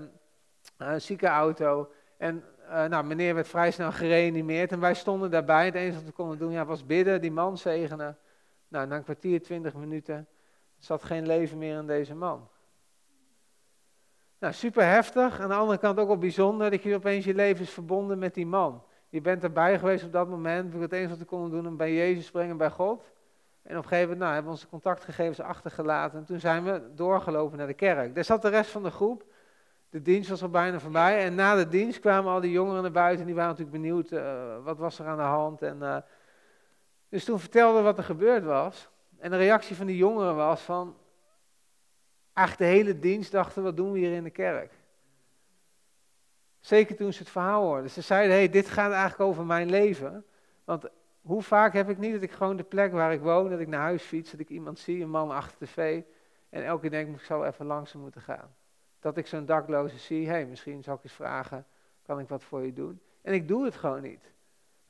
ziekenauto. 0.97 1.91
En 2.17 2.43
nou, 2.67 3.03
meneer 3.03 3.35
werd 3.35 3.47
vrij 3.47 3.71
snel 3.71 3.91
gereanimeerd 3.91 4.71
en 4.71 4.79
wij 4.79 4.93
stonden 4.93 5.31
daarbij. 5.31 5.65
Het 5.65 5.75
enige 5.75 5.95
wat 5.95 6.05
we 6.05 6.11
konden 6.11 6.37
doen 6.37 6.51
ja, 6.51 6.65
was 6.65 6.85
bidden, 6.85 7.21
die 7.21 7.31
man 7.31 7.57
zegenen. 7.57 8.17
Nou, 8.71 8.87
na 8.87 8.95
een 8.95 9.03
kwartier, 9.03 9.41
twintig 9.41 9.73
minuten 9.73 10.27
zat 10.77 11.03
geen 11.03 11.25
leven 11.25 11.57
meer 11.57 11.77
in 11.77 11.87
deze 11.87 12.15
man. 12.15 12.47
Nou, 14.39 14.53
super 14.53 14.83
heftig. 14.83 15.39
Aan 15.39 15.49
de 15.49 15.55
andere 15.55 15.79
kant 15.79 15.99
ook 15.99 16.07
wel 16.07 16.17
bijzonder 16.17 16.71
dat 16.71 16.83
je 16.83 16.95
opeens 16.95 17.25
je 17.25 17.33
leven 17.33 17.63
is 17.63 17.69
verbonden 17.69 18.19
met 18.19 18.33
die 18.33 18.45
man. 18.45 18.83
Je 19.09 19.21
bent 19.21 19.43
erbij 19.43 19.79
geweest 19.79 20.03
op 20.03 20.11
dat 20.11 20.27
moment. 20.27 20.73
Het 20.73 20.91
enige 20.91 21.09
wat 21.09 21.17
we 21.17 21.25
konden 21.25 21.49
doen, 21.51 21.67
om 21.67 21.77
bij 21.77 21.93
Jezus 21.93 22.25
springen, 22.25 22.57
bij 22.57 22.69
God. 22.69 23.11
En 23.61 23.77
op 23.77 23.83
een 23.83 23.89
gegeven 23.89 24.01
moment 24.01 24.19
nou, 24.19 24.33
hebben 24.33 24.51
we 24.51 24.57
onze 24.57 24.69
contactgegevens 24.69 25.39
achtergelaten. 25.39 26.19
En 26.19 26.25
toen 26.25 26.39
zijn 26.39 26.63
we 26.63 26.81
doorgelopen 26.95 27.57
naar 27.57 27.67
de 27.67 27.73
kerk. 27.73 28.15
Daar 28.15 28.23
zat 28.23 28.41
de 28.41 28.49
rest 28.49 28.71
van 28.71 28.83
de 28.83 28.91
groep. 28.91 29.23
De 29.89 30.01
dienst 30.01 30.29
was 30.29 30.43
al 30.43 30.49
bijna 30.49 30.79
voorbij. 30.79 31.23
En 31.25 31.35
na 31.35 31.55
de 31.55 31.67
dienst 31.67 31.99
kwamen 31.99 32.31
al 32.31 32.39
die 32.39 32.51
jongeren 32.51 32.81
naar 32.81 32.91
buiten. 32.91 33.19
En 33.19 33.25
die 33.25 33.35
waren 33.35 33.49
natuurlijk 33.49 33.81
benieuwd, 33.81 34.11
uh, 34.11 34.63
wat 34.63 34.77
was 34.77 34.99
er 34.99 35.05
aan 35.05 35.17
de 35.17 35.23
hand. 35.23 35.61
En, 35.61 35.77
uh, 35.81 35.97
dus 37.11 37.23
toen 37.23 37.39
vertelden 37.39 37.77
we 37.77 37.81
wat 37.81 37.97
er 37.97 38.03
gebeurd 38.03 38.43
was. 38.43 38.89
En 39.19 39.31
de 39.31 39.37
reactie 39.37 39.75
van 39.75 39.85
die 39.85 39.97
jongeren 39.97 40.35
was 40.35 40.61
van... 40.61 40.97
Eigenlijk 42.33 42.71
de 42.71 42.77
hele 42.77 42.99
dienst 42.99 43.31
dachten, 43.31 43.63
wat 43.63 43.75
doen 43.75 43.91
we 43.91 43.99
hier 43.99 44.13
in 44.13 44.23
de 44.23 44.29
kerk? 44.29 44.73
Zeker 46.59 46.95
toen 46.95 47.13
ze 47.13 47.19
het 47.19 47.29
verhaal 47.29 47.63
hoorden. 47.63 47.89
Ze 47.89 48.01
zeiden, 48.01 48.35
hey, 48.35 48.49
dit 48.49 48.69
gaat 48.69 48.91
eigenlijk 48.91 49.21
over 49.21 49.45
mijn 49.45 49.69
leven. 49.69 50.25
Want 50.63 50.89
hoe 51.21 51.41
vaak 51.41 51.73
heb 51.73 51.89
ik 51.89 51.97
niet 51.97 52.13
dat 52.13 52.21
ik 52.21 52.31
gewoon 52.31 52.57
de 52.57 52.63
plek 52.63 52.91
waar 52.91 53.13
ik 53.13 53.21
woon, 53.21 53.49
dat 53.49 53.59
ik 53.59 53.67
naar 53.67 53.81
huis 53.81 54.03
fiets, 54.03 54.31
dat 54.31 54.39
ik 54.39 54.49
iemand 54.49 54.79
zie, 54.79 55.03
een 55.03 55.09
man 55.09 55.31
achter 55.31 55.55
de 55.59 55.65
tv, 55.65 56.01
en 56.49 56.65
elke 56.65 56.81
keer 56.81 56.89
denk 56.89 57.15
ik, 57.15 57.21
zou 57.21 57.45
even 57.45 57.65
langs 57.65 57.93
moeten 57.93 58.21
gaan. 58.21 58.55
Dat 58.99 59.17
ik 59.17 59.27
zo'n 59.27 59.45
dakloze 59.45 59.97
zie, 59.97 60.27
hey, 60.27 60.45
misschien 60.45 60.83
zou 60.83 60.97
ik 60.97 61.03
eens 61.03 61.13
vragen, 61.13 61.65
kan 62.01 62.19
ik 62.19 62.27
wat 62.27 62.43
voor 62.43 62.65
je 62.65 62.73
doen? 62.73 63.01
En 63.21 63.33
ik 63.33 63.47
doe 63.47 63.65
het 63.65 63.75
gewoon 63.75 64.01
niet. 64.01 64.31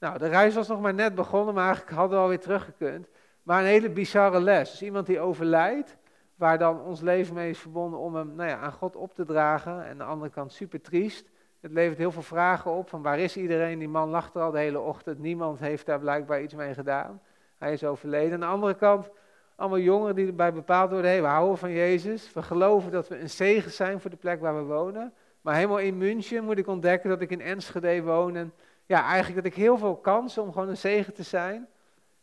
Nou, 0.01 0.17
de 0.17 0.27
reis 0.27 0.55
was 0.55 0.67
nog 0.67 0.81
maar 0.81 0.93
net 0.93 1.15
begonnen, 1.15 1.53
maar 1.53 1.65
eigenlijk 1.65 1.95
hadden 1.95 2.17
we 2.17 2.23
alweer 2.23 2.39
teruggekund. 2.39 3.07
Maar 3.43 3.59
een 3.59 3.67
hele 3.67 3.89
bizarre 3.89 4.39
les. 4.39 4.71
Dus 4.71 4.81
iemand 4.81 5.05
die 5.05 5.19
overlijdt, 5.19 5.97
waar 6.35 6.57
dan 6.57 6.81
ons 6.81 7.01
leven 7.01 7.33
mee 7.33 7.49
is 7.49 7.59
verbonden 7.59 7.99
om 7.99 8.15
hem 8.15 8.35
nou 8.35 8.49
ja, 8.49 8.57
aan 8.57 8.71
God 8.71 8.95
op 8.95 9.13
te 9.13 9.25
dragen. 9.25 9.83
En 9.83 9.89
aan 9.89 9.97
de 9.97 10.03
andere 10.03 10.31
kant 10.31 10.51
super 10.51 10.81
triest. 10.81 11.29
Het 11.59 11.71
levert 11.71 11.97
heel 11.97 12.11
veel 12.11 12.21
vragen 12.21 12.71
op 12.71 12.89
van 12.89 13.01
waar 13.01 13.19
is 13.19 13.37
iedereen? 13.37 13.79
Die 13.79 13.87
man 13.89 14.09
lag 14.09 14.33
er 14.33 14.41
al 14.41 14.51
de 14.51 14.59
hele 14.59 14.79
ochtend. 14.79 15.19
Niemand 15.19 15.59
heeft 15.59 15.85
daar 15.85 15.99
blijkbaar 15.99 16.41
iets 16.41 16.53
mee 16.53 16.73
gedaan. 16.73 17.21
Hij 17.57 17.73
is 17.73 17.83
overleden. 17.83 18.33
Aan 18.33 18.39
de 18.39 18.45
andere 18.45 18.73
kant, 18.73 19.09
allemaal 19.55 19.79
jongeren 19.79 20.15
die 20.15 20.27
erbij 20.27 20.53
bepaald 20.53 20.91
worden. 20.91 21.11
Hey, 21.11 21.21
we 21.21 21.27
houden 21.27 21.57
van 21.57 21.71
Jezus. 21.71 22.33
We 22.33 22.41
geloven 22.41 22.91
dat 22.91 23.07
we 23.07 23.19
een 23.19 23.29
zegen 23.29 23.71
zijn 23.71 23.99
voor 23.99 24.09
de 24.09 24.17
plek 24.17 24.41
waar 24.41 24.55
we 24.55 24.63
wonen. 24.63 25.13
Maar 25.41 25.55
helemaal 25.55 25.79
in 25.79 25.97
München 25.97 26.43
moet 26.43 26.57
ik 26.57 26.67
ontdekken 26.67 27.09
dat 27.09 27.21
ik 27.21 27.29
in 27.29 27.41
Enschede 27.41 28.03
woon. 28.03 28.51
Ja, 28.91 29.03
eigenlijk 29.03 29.43
dat 29.43 29.51
ik 29.51 29.57
heel 29.57 29.77
veel 29.77 29.95
kansen 29.95 30.43
om 30.43 30.51
gewoon 30.51 30.69
een 30.69 30.77
zegen 30.77 31.13
te 31.13 31.23
zijn. 31.23 31.67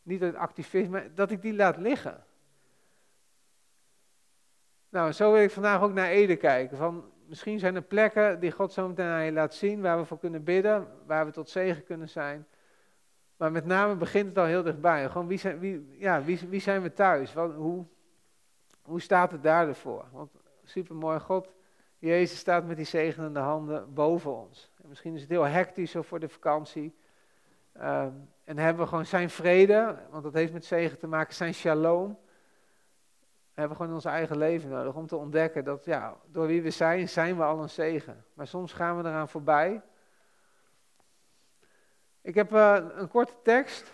Niet 0.02 0.22
uit 0.22 0.34
activisme, 0.34 1.10
dat 1.14 1.30
ik 1.30 1.42
die 1.42 1.54
laat 1.54 1.76
liggen. 1.76 2.24
Nou, 4.88 5.12
zo 5.12 5.32
wil 5.32 5.42
ik 5.42 5.50
vandaag 5.50 5.82
ook 5.82 5.92
naar 5.92 6.08
Ede 6.08 6.36
kijken. 6.36 6.76
Van, 6.76 7.10
misschien 7.26 7.58
zijn 7.58 7.74
er 7.74 7.82
plekken 7.82 8.40
die 8.40 8.50
God 8.50 8.72
zo 8.72 8.88
meteen 8.88 9.06
aan 9.06 9.24
je 9.24 9.32
laat 9.32 9.54
zien, 9.54 9.80
waar 9.80 9.98
we 9.98 10.04
voor 10.04 10.18
kunnen 10.18 10.44
bidden, 10.44 10.88
waar 11.06 11.26
we 11.26 11.32
tot 11.32 11.50
zegen 11.50 11.84
kunnen 11.84 12.08
zijn. 12.08 12.46
Maar 13.36 13.52
met 13.52 13.64
name 13.64 13.94
begint 13.94 14.28
het 14.28 14.38
al 14.38 14.44
heel 14.44 14.62
dichtbij. 14.62 15.08
Gewoon 15.08 15.26
wie 15.26 15.38
zijn, 15.38 15.58
wie, 15.58 15.96
ja, 15.98 16.22
wie, 16.22 16.40
wie 16.48 16.60
zijn 16.60 16.82
we 16.82 16.92
thuis? 16.92 17.32
Wat, 17.32 17.54
hoe, 17.54 17.84
hoe 18.82 19.00
staat 19.00 19.30
het 19.30 19.42
daar 19.42 19.68
ervoor? 19.68 20.04
Want 20.12 20.30
supermooi, 20.64 21.18
God, 21.18 21.48
Jezus 21.98 22.38
staat 22.38 22.66
met 22.66 22.76
die 22.76 22.86
zegenende 22.86 23.40
handen 23.40 23.94
boven 23.94 24.36
ons. 24.36 24.70
En 24.82 24.88
misschien 24.88 25.14
is 25.14 25.20
het 25.20 25.30
heel 25.30 25.44
hectisch 25.44 25.94
voor 25.98 26.20
de 26.20 26.28
vakantie. 26.28 26.96
Ehm, 27.72 28.12
en 28.44 28.58
hebben 28.58 28.82
we 28.82 28.88
gewoon 28.88 29.06
zijn 29.06 29.30
vrede, 29.30 29.98
want 30.10 30.22
dat 30.22 30.32
heeft 30.32 30.52
met 30.52 30.64
zegen 30.64 30.98
te 30.98 31.06
maken, 31.06 31.34
zijn 31.34 31.54
shalom. 31.54 32.18
We 33.54 33.60
hebben 33.64 33.76
gewoon 33.76 33.94
ons 33.94 34.04
eigen 34.04 34.38
leven 34.38 34.70
nodig 34.70 34.94
om 34.94 35.06
te 35.06 35.16
ontdekken 35.16 35.64
dat 35.64 35.84
ja, 35.84 36.16
door 36.26 36.46
wie 36.46 36.62
we 36.62 36.70
zijn, 36.70 37.08
zijn 37.08 37.36
we 37.36 37.42
al 37.42 37.62
een 37.62 37.70
zegen. 37.70 38.24
Maar 38.34 38.46
soms 38.46 38.72
gaan 38.72 38.96
we 38.96 39.08
eraan 39.08 39.28
voorbij. 39.28 39.82
Ik 42.20 42.34
heb 42.34 42.52
uh, 42.52 42.78
een 42.94 43.08
korte 43.08 43.34
tekst 43.42 43.92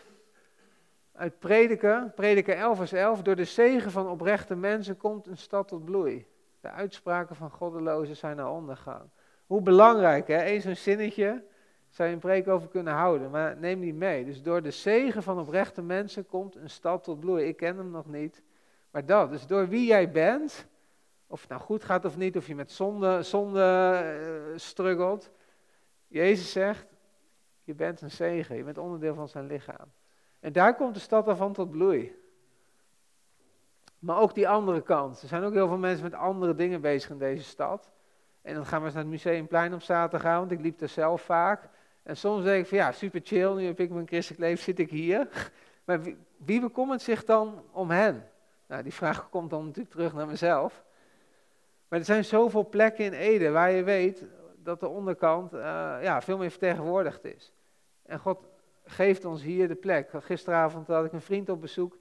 uit 1.13 1.39
Prediker, 1.39 2.11
Prediker 2.15 2.57
11 2.57 2.77
vers 2.77 2.93
11. 2.93 3.23
Door 3.23 3.37
de 3.37 3.45
zegen 3.45 3.91
van 3.91 4.09
oprechte 4.09 4.57
mensen 4.57 4.97
komt 4.97 5.27
een 5.27 5.37
stad 5.37 5.69
tot 5.69 5.85
bloei. 5.85 6.27
De 6.65 6.71
uitspraken 6.71 7.37
van 7.37 7.51
goddelozen 7.51 8.17
zijn 8.17 8.37
naar 8.37 8.51
ondergaan. 8.51 9.11
Hoe 9.47 9.63
belangrijk, 9.63 10.29
hè? 10.29 10.43
Eens 10.43 10.65
een 10.65 10.77
zinnetje, 10.77 11.45
zou 11.89 12.09
je 12.09 12.15
een 12.15 12.21
preek 12.21 12.49
over 12.49 12.69
kunnen 12.69 12.93
houden, 12.93 13.31
maar 13.31 13.57
neem 13.57 13.81
die 13.81 13.95
mee. 13.95 14.25
Dus 14.25 14.43
door 14.43 14.63
de 14.63 14.71
zegen 14.71 15.23
van 15.23 15.39
oprechte 15.39 15.83
mensen 15.83 16.27
komt 16.27 16.57
een 16.57 16.71
stad 16.71 17.05
tot 17.05 17.21
bloei. 17.21 17.47
Ik 17.47 17.57
ken 17.57 17.77
hem 17.77 17.91
nog 17.91 18.07
niet, 18.07 18.43
maar 18.91 19.07
dat. 19.07 19.31
Dus 19.31 19.47
door 19.47 19.69
wie 19.69 19.87
jij 19.87 20.11
bent, 20.11 20.67
of 21.27 21.41
het 21.41 21.51
nou 21.51 21.63
goed 21.63 21.85
gaat 21.85 22.05
of 22.05 22.17
niet, 22.17 22.37
of 22.37 22.47
je 22.47 22.55
met 22.55 22.73
zonde, 22.73 23.23
zonde 23.23 24.03
uh, 24.53 24.59
struggelt. 24.59 25.31
Jezus 26.07 26.53
zegt, 26.53 26.87
je 27.65 27.75
bent 27.75 28.01
een 28.01 28.11
zegen, 28.11 28.57
je 28.57 28.65
bent 28.65 28.79
onderdeel 28.79 29.15
van 29.15 29.29
zijn 29.29 29.47
lichaam. 29.47 29.93
En 30.41 30.53
daar 30.53 30.77
komt 30.77 30.95
de 30.95 31.01
stad 31.01 31.27
daarvan 31.27 31.53
tot 31.53 31.71
bloei. 31.71 32.24
Maar 34.05 34.19
ook 34.19 34.35
die 34.35 34.49
andere 34.49 34.83
kant. 34.83 35.23
Er 35.23 35.29
zijn 35.29 35.43
ook 35.43 35.53
heel 35.53 35.69
veel 35.69 35.79
mensen 35.79 36.05
met 36.05 36.15
andere 36.15 36.55
dingen 36.55 36.81
bezig 36.81 37.11
in 37.11 37.19
deze 37.19 37.45
stad. 37.45 37.91
En 38.43 38.55
dan 38.55 38.67
gaan 38.67 38.79
we 38.79 38.85
eens 38.85 38.95
naar 38.95 39.03
het 39.03 39.13
Museumplein 39.13 39.75
op 39.75 39.83
zaterdag, 39.83 40.39
want 40.39 40.51
ik 40.51 40.61
liep 40.61 40.81
er 40.81 40.89
zelf 40.89 41.23
vaak. 41.23 41.69
En 42.03 42.17
soms 42.17 42.45
denk 42.45 42.63
ik 42.63 42.69
van 42.69 42.79
ja, 42.79 42.93
super 42.93 43.21
chill, 43.25 43.55
nu 43.55 43.67
heb 43.67 43.81
ik 43.81 43.91
mijn 43.91 44.07
christelijk 44.07 44.43
leven, 44.43 44.65
zit 44.65 44.79
ik 44.79 44.91
hier. 44.91 45.29
Maar 45.85 46.03
wie, 46.03 46.17
wie 46.37 46.61
bekommert 46.61 47.03
zich 47.03 47.25
dan 47.25 47.63
om 47.71 47.91
hen? 47.91 48.29
Nou, 48.67 48.83
die 48.83 48.93
vraag 48.93 49.29
komt 49.29 49.51
dan 49.51 49.65
natuurlijk 49.65 49.95
terug 49.95 50.15
naar 50.15 50.27
mezelf. 50.27 50.85
Maar 51.89 51.99
er 51.99 52.05
zijn 52.05 52.25
zoveel 52.25 52.69
plekken 52.69 53.05
in 53.05 53.13
Ede 53.13 53.51
waar 53.51 53.71
je 53.71 53.83
weet 53.83 54.25
dat 54.63 54.81
de 54.81 54.89
onderkant 54.89 55.55
uh, 55.55 55.61
ja, 56.03 56.23
veel 56.23 56.39
meer 56.39 56.51
vertegenwoordigd 56.51 57.25
is. 57.25 57.53
En 58.03 58.19
God 58.19 58.39
geeft 58.85 59.25
ons 59.25 59.43
hier 59.43 59.69
de 59.69 59.75
plek. 59.75 60.11
Gisteravond 60.19 60.87
had 60.87 61.05
ik 61.05 61.13
een 61.13 61.21
vriend 61.21 61.49
op 61.49 61.61
bezoek. 61.61 61.97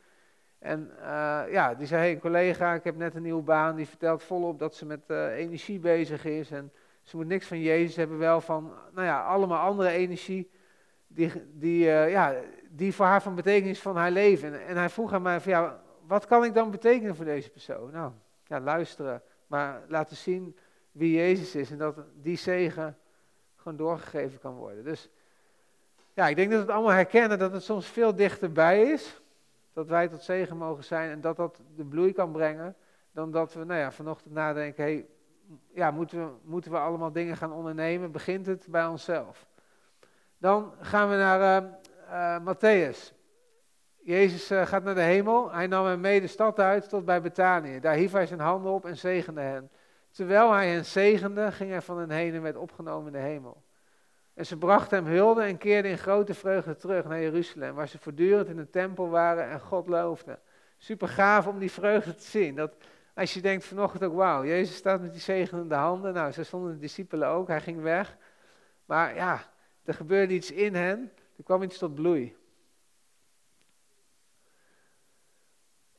En 0.64 0.92
uh, 1.00 1.42
ja, 1.50 1.74
die 1.74 1.88
zei, 1.88 2.02
hey 2.02 2.18
collega, 2.18 2.74
ik 2.74 2.84
heb 2.84 2.96
net 2.96 3.16
een 3.16 3.22
nieuwe 3.22 3.42
baan. 3.42 3.76
Die 3.76 3.88
vertelt 3.88 4.24
volop 4.24 4.60
dat 4.60 4.76
ze 4.76 4.86
met 4.86 5.00
uh, 5.08 5.38
energie 5.38 5.80
bezig 5.80 6.26
is. 6.26 6.52
En 6.52 6.72
ze 7.02 7.16
moet 7.16 7.28
niks 7.28 7.48
van 7.48 7.60
Jezus 7.60 7.96
hebben, 7.96 8.18
wel 8.18 8.42
van, 8.42 8.74
nou 8.94 9.08
ja, 9.08 9.24
allemaal 9.24 9.60
andere 9.60 9.90
energie. 9.90 10.50
Die, 11.08 11.32
die, 11.54 11.86
uh, 11.86 12.12
ja, 12.12 12.36
die 12.70 12.94
voor 12.94 13.06
haar 13.06 13.22
van 13.22 13.36
betekenis 13.36 13.82
van 13.82 13.96
haar 13.96 14.12
leven. 14.12 14.54
En, 14.54 14.66
en, 14.68 14.78
hij 14.78 14.90
vroeg 14.90 15.14
aan 15.14 15.22
mij 15.22 15.40
van, 15.40 15.52
ja, 15.52 15.82
wat 16.08 16.26
kan 16.26 16.44
ik 16.44 16.54
dan 16.54 16.72
betekenen 16.72 17.16
voor 17.16 17.26
deze 17.26 17.50
persoon? 17.50 17.92
Nou, 17.92 18.12
ja, 18.48 18.60
luisteren. 18.60 19.22
Maar 19.48 19.82
laten 19.88 20.16
zien 20.16 20.58
wie 20.92 21.16
Jezus 21.16 21.56
is. 21.56 21.72
En 21.72 21.78
dat 21.78 21.96
die 22.22 22.38
zegen 22.38 22.98
gewoon 23.56 23.78
doorgegeven 23.78 24.40
kan 24.40 24.56
worden. 24.56 24.84
Dus 24.84 25.10
ja, 26.14 26.28
ik 26.28 26.36
denk 26.36 26.50
dat 26.50 26.60
we 26.60 26.66
het 26.66 26.76
allemaal 26.76 26.96
herkennen 26.96 27.40
dat 27.40 27.52
het 27.52 27.64
soms 27.64 27.88
veel 27.88 28.16
dichterbij 28.16 28.82
is. 28.82 29.22
Dat 29.74 29.88
wij 29.88 30.08
tot 30.08 30.24
zegen 30.24 30.58
mogen 30.58 30.84
zijn 30.84 31.12
en 31.12 31.22
dat 31.22 31.36
dat 31.36 31.62
de 31.76 31.86
bloei 31.86 32.14
kan 32.14 32.32
brengen. 32.32 32.76
Dan 33.12 33.32
dat 33.32 33.54
we 33.54 33.64
nou 33.64 33.80
ja, 33.80 33.92
vanochtend 33.92 34.34
nadenken, 34.34 34.84
hey, 34.84 35.08
ja, 35.74 35.92
moeten, 35.92 36.26
we, 36.26 36.32
moeten 36.44 36.72
we 36.72 36.78
allemaal 36.78 37.12
dingen 37.12 37.38
gaan 37.38 37.54
ondernemen? 37.54 38.12
Begint 38.12 38.46
het 38.46 38.68
bij 38.70 38.86
onszelf? 38.86 39.48
Dan 40.38 40.74
gaan 40.80 41.10
we 41.10 41.16
naar 41.16 41.64
uh, 42.10 42.54
Matthäus. 42.54 43.14
Jezus 44.04 44.52
uh, 44.52 44.66
gaat 44.66 44.84
naar 44.84 44.96
de 44.96 45.02
hemel. 45.02 45.52
Hij 45.52 45.68
nam 45.68 45.86
hem 45.86 46.00
mee 46.00 46.22
de 46.22 46.28
stad 46.28 46.60
uit 46.60 46.90
tot 46.90 47.06
bij 47.06 47.22
Betanië. 47.22 47.80
Daar 47.80 47.96
hief 47.96 48.12
hij 48.12 48.26
zijn 48.26 48.40
handen 48.40 48.72
op 48.72 48.86
en 48.86 48.98
zegende 48.98 49.42
hen. 49.42 49.72
Terwijl 50.12 50.52
hij 50.52 50.70
hen 50.70 50.86
zegende, 50.86 51.52
ging 51.52 51.70
hij 51.70 51.82
van 51.82 51.98
hen 51.98 52.10
heen 52.10 52.34
en 52.34 52.42
werd 52.42 52.56
opgenomen 52.56 53.08
in 53.08 53.20
de 53.22 53.28
hemel. 53.28 53.63
En 54.34 54.46
ze 54.46 54.58
brachten 54.58 55.04
hem 55.04 55.14
hulde 55.14 55.42
en 55.42 55.58
keerden 55.58 55.92
in 55.92 55.98
grote 55.98 56.34
vreugde 56.34 56.76
terug 56.76 57.06
naar 57.06 57.22
Jeruzalem, 57.22 57.76
waar 57.76 57.88
ze 57.88 58.00
voortdurend 58.00 58.48
in 58.48 58.56
de 58.56 58.70
tempel 58.70 59.10
waren 59.10 59.50
en 59.50 59.60
God 59.60 59.88
loofden. 59.88 60.40
Super 60.78 61.08
gaaf 61.08 61.48
om 61.48 61.60
die 61.60 61.72
vreugde 61.72 62.16
te 62.16 62.24
zien. 62.24 62.56
Dat 62.56 62.76
als 63.14 63.34
je 63.34 63.42
denkt 63.42 63.66
vanochtend 63.66 64.04
ook, 64.04 64.14
wauw, 64.14 64.46
Jezus 64.46 64.76
staat 64.76 65.02
met 65.02 65.12
die 65.12 65.22
zegenende 65.22 65.76
handen. 65.76 66.14
Nou, 66.14 66.32
zo 66.32 66.44
stonden 66.44 66.72
de 66.74 66.80
discipelen 66.80 67.28
ook, 67.28 67.48
hij 67.48 67.62
ging 67.62 67.82
weg. 67.82 68.18
Maar 68.86 69.16
ja, 69.16 69.42
er 69.84 69.94
gebeurde 69.94 70.34
iets 70.34 70.52
in 70.52 70.76
hen, 70.76 71.12
er 71.38 71.44
kwam 71.44 71.64
iets 71.64 71.78
tot 71.78 71.96
bloei. 71.96 72.36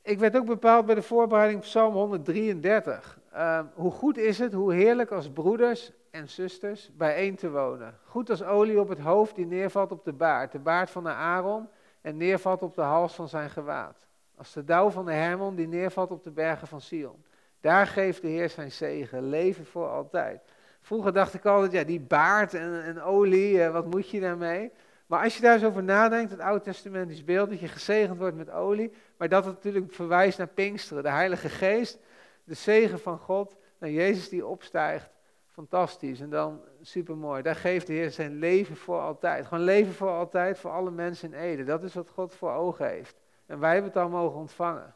Ik 0.02 0.18
werd 0.18 0.36
ook 0.36 0.46
bepaald 0.46 0.86
bij 0.86 0.94
de 0.94 1.02
voorbereiding 1.02 1.58
op 1.58 1.64
Psalm 1.64 1.94
133. 1.94 3.20
Uh, 3.34 3.60
hoe 3.74 3.90
goed 3.90 4.16
is 4.18 4.38
het, 4.38 4.52
hoe 4.52 4.74
heerlijk 4.74 5.10
als 5.10 5.30
broeders 5.30 5.92
en 6.14 6.28
zusters 6.28 6.90
bijeen 6.96 7.36
te 7.36 7.50
wonen. 7.50 7.98
Goed 8.04 8.30
als 8.30 8.42
olie 8.42 8.80
op 8.80 8.88
het 8.88 8.98
hoofd 8.98 9.34
die 9.34 9.46
neervalt 9.46 9.92
op 9.92 10.04
de 10.04 10.12
baard, 10.12 10.52
de 10.52 10.58
baard 10.58 10.90
van 10.90 11.04
de 11.04 11.10
Aaron 11.10 11.68
en 12.00 12.16
neervalt 12.16 12.62
op 12.62 12.74
de 12.74 12.82
hals 12.82 13.14
van 13.14 13.28
zijn 13.28 13.50
gewaad. 13.50 14.06
Als 14.36 14.52
de 14.52 14.64
dauw 14.64 14.90
van 14.90 15.04
de 15.04 15.12
Hermon 15.12 15.54
die 15.54 15.68
neervalt 15.68 16.10
op 16.10 16.22
de 16.22 16.30
bergen 16.30 16.68
van 16.68 16.80
Sion. 16.80 17.24
Daar 17.60 17.86
geeft 17.86 18.22
de 18.22 18.28
Heer 18.28 18.50
zijn 18.50 18.72
zegen, 18.72 19.28
leven 19.28 19.66
voor 19.66 19.88
altijd. 19.88 20.42
Vroeger 20.80 21.12
dacht 21.12 21.34
ik 21.34 21.44
altijd, 21.44 21.72
ja, 21.72 21.84
die 21.84 22.00
baard 22.00 22.54
en, 22.54 23.02
olie, 23.02 23.62
eh, 23.62 23.72
wat 23.72 23.86
moet 23.86 24.10
je 24.10 24.20
daarmee? 24.20 24.72
Maar 25.06 25.22
als 25.22 25.36
je 25.36 25.42
daar 25.42 25.54
eens 25.54 25.64
over 25.64 25.82
nadenkt, 25.82 26.30
het 26.30 26.40
Oude 26.40 26.64
Testamentisch 26.64 27.24
beeld, 27.24 27.50
dat 27.50 27.60
je 27.60 27.68
gezegend 27.68 28.18
wordt 28.18 28.36
met 28.36 28.50
olie, 28.50 28.92
maar 29.16 29.28
dat 29.28 29.44
het 29.44 29.54
natuurlijk 29.54 29.92
verwijst 29.92 30.38
naar 30.38 30.46
Pinksteren, 30.46 31.02
de 31.02 31.10
Heilige 31.10 31.48
Geest, 31.48 31.98
de 32.44 32.54
zegen 32.54 32.98
van 32.98 33.18
God, 33.18 33.56
naar 33.78 33.90
Jezus 33.90 34.28
die 34.28 34.46
opstijgt. 34.46 35.13
Fantastisch 35.54 36.20
en 36.20 36.30
dan 36.30 36.64
supermooi. 36.80 37.42
Daar 37.42 37.56
geeft 37.56 37.86
de 37.86 37.92
Heer 37.92 38.10
zijn 38.10 38.38
leven 38.38 38.76
voor 38.76 39.00
altijd. 39.00 39.46
Gewoon 39.46 39.64
leven 39.64 39.92
voor 39.92 40.10
altijd 40.10 40.58
voor 40.58 40.70
alle 40.70 40.90
mensen 40.90 41.32
in 41.32 41.38
Ede. 41.38 41.64
Dat 41.64 41.82
is 41.82 41.94
wat 41.94 42.08
God 42.08 42.34
voor 42.34 42.52
ogen 42.52 42.88
heeft. 42.88 43.16
En 43.46 43.58
wij 43.58 43.72
hebben 43.72 43.90
het 43.92 44.02
al 44.02 44.08
mogen 44.08 44.38
ontvangen. 44.38 44.94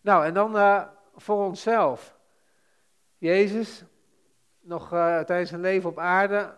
Nou, 0.00 0.24
en 0.24 0.34
dan 0.34 0.56
uh, 0.56 0.84
voor 1.14 1.44
onszelf. 1.44 2.18
Jezus, 3.18 3.84
nog 4.60 4.92
uh, 4.92 5.20
tijdens 5.20 5.48
zijn 5.48 5.60
leven 5.60 5.90
op 5.90 5.98
aarde, 5.98 6.54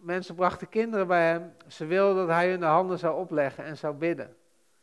mensen 0.00 0.34
brachten 0.34 0.68
kinderen 0.68 1.06
bij 1.06 1.26
hem. 1.26 1.54
Ze 1.66 1.86
wilden 1.86 2.26
dat 2.26 2.34
hij 2.36 2.50
hun 2.50 2.60
de 2.60 2.66
handen 2.66 2.98
zou 2.98 3.20
opleggen 3.20 3.64
en 3.64 3.76
zou 3.76 3.94
bidden. 3.94 4.36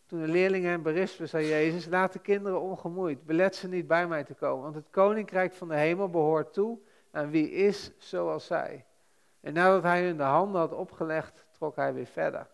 Toen 0.10 0.22
de 0.22 0.28
leerlingen 0.28 0.70
hem 0.70 0.82
berispen, 0.82 1.30
zei 1.30 1.48
Jezus, 1.48 1.86
laat 1.86 2.14
de 2.14 2.20
kinderen 2.20 2.62
ongemoeid, 2.62 3.26
belet 3.26 3.56
ze 3.56 3.68
niet 3.68 3.88
bij 3.88 4.08
mij 4.08 4.24
te 4.24 4.34
komen, 4.34 4.64
want 4.64 4.76
het 4.76 4.86
koninkrijk 4.90 5.54
van 5.54 5.68
de 5.68 5.76
hemel 5.76 6.10
behoort 6.10 6.54
toe 6.54 6.78
aan 7.12 7.30
wie 7.30 7.52
is 7.52 7.92
zoals 7.98 8.46
zij. 8.46 8.86
En 9.42 9.54
nadat 9.54 9.84
hij 9.84 10.04
hun 10.04 10.18
de 10.18 10.24
handen 10.24 10.62
had 10.62 10.74
opgelegd, 10.74 11.46
trok 11.52 11.76
hij 11.76 11.94
weer 11.94 12.06
verder. 12.06 12.48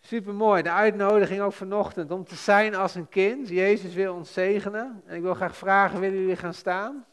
Supermooi, 0.00 0.62
de 0.62 0.70
uitnodiging 0.70 1.40
ook 1.40 1.52
vanochtend 1.52 2.10
om 2.10 2.24
te 2.24 2.34
zijn 2.34 2.74
als 2.74 2.94
een 2.94 3.08
kind. 3.08 3.48
Jezus 3.48 3.94
wil 3.94 4.14
ons 4.14 4.32
zegenen. 4.32 5.02
En 5.06 5.16
ik 5.16 5.22
wil 5.22 5.34
graag 5.34 5.56
vragen, 5.56 6.00
willen 6.00 6.18
jullie 6.18 6.36
gaan 6.36 6.54
staan? 6.54 7.04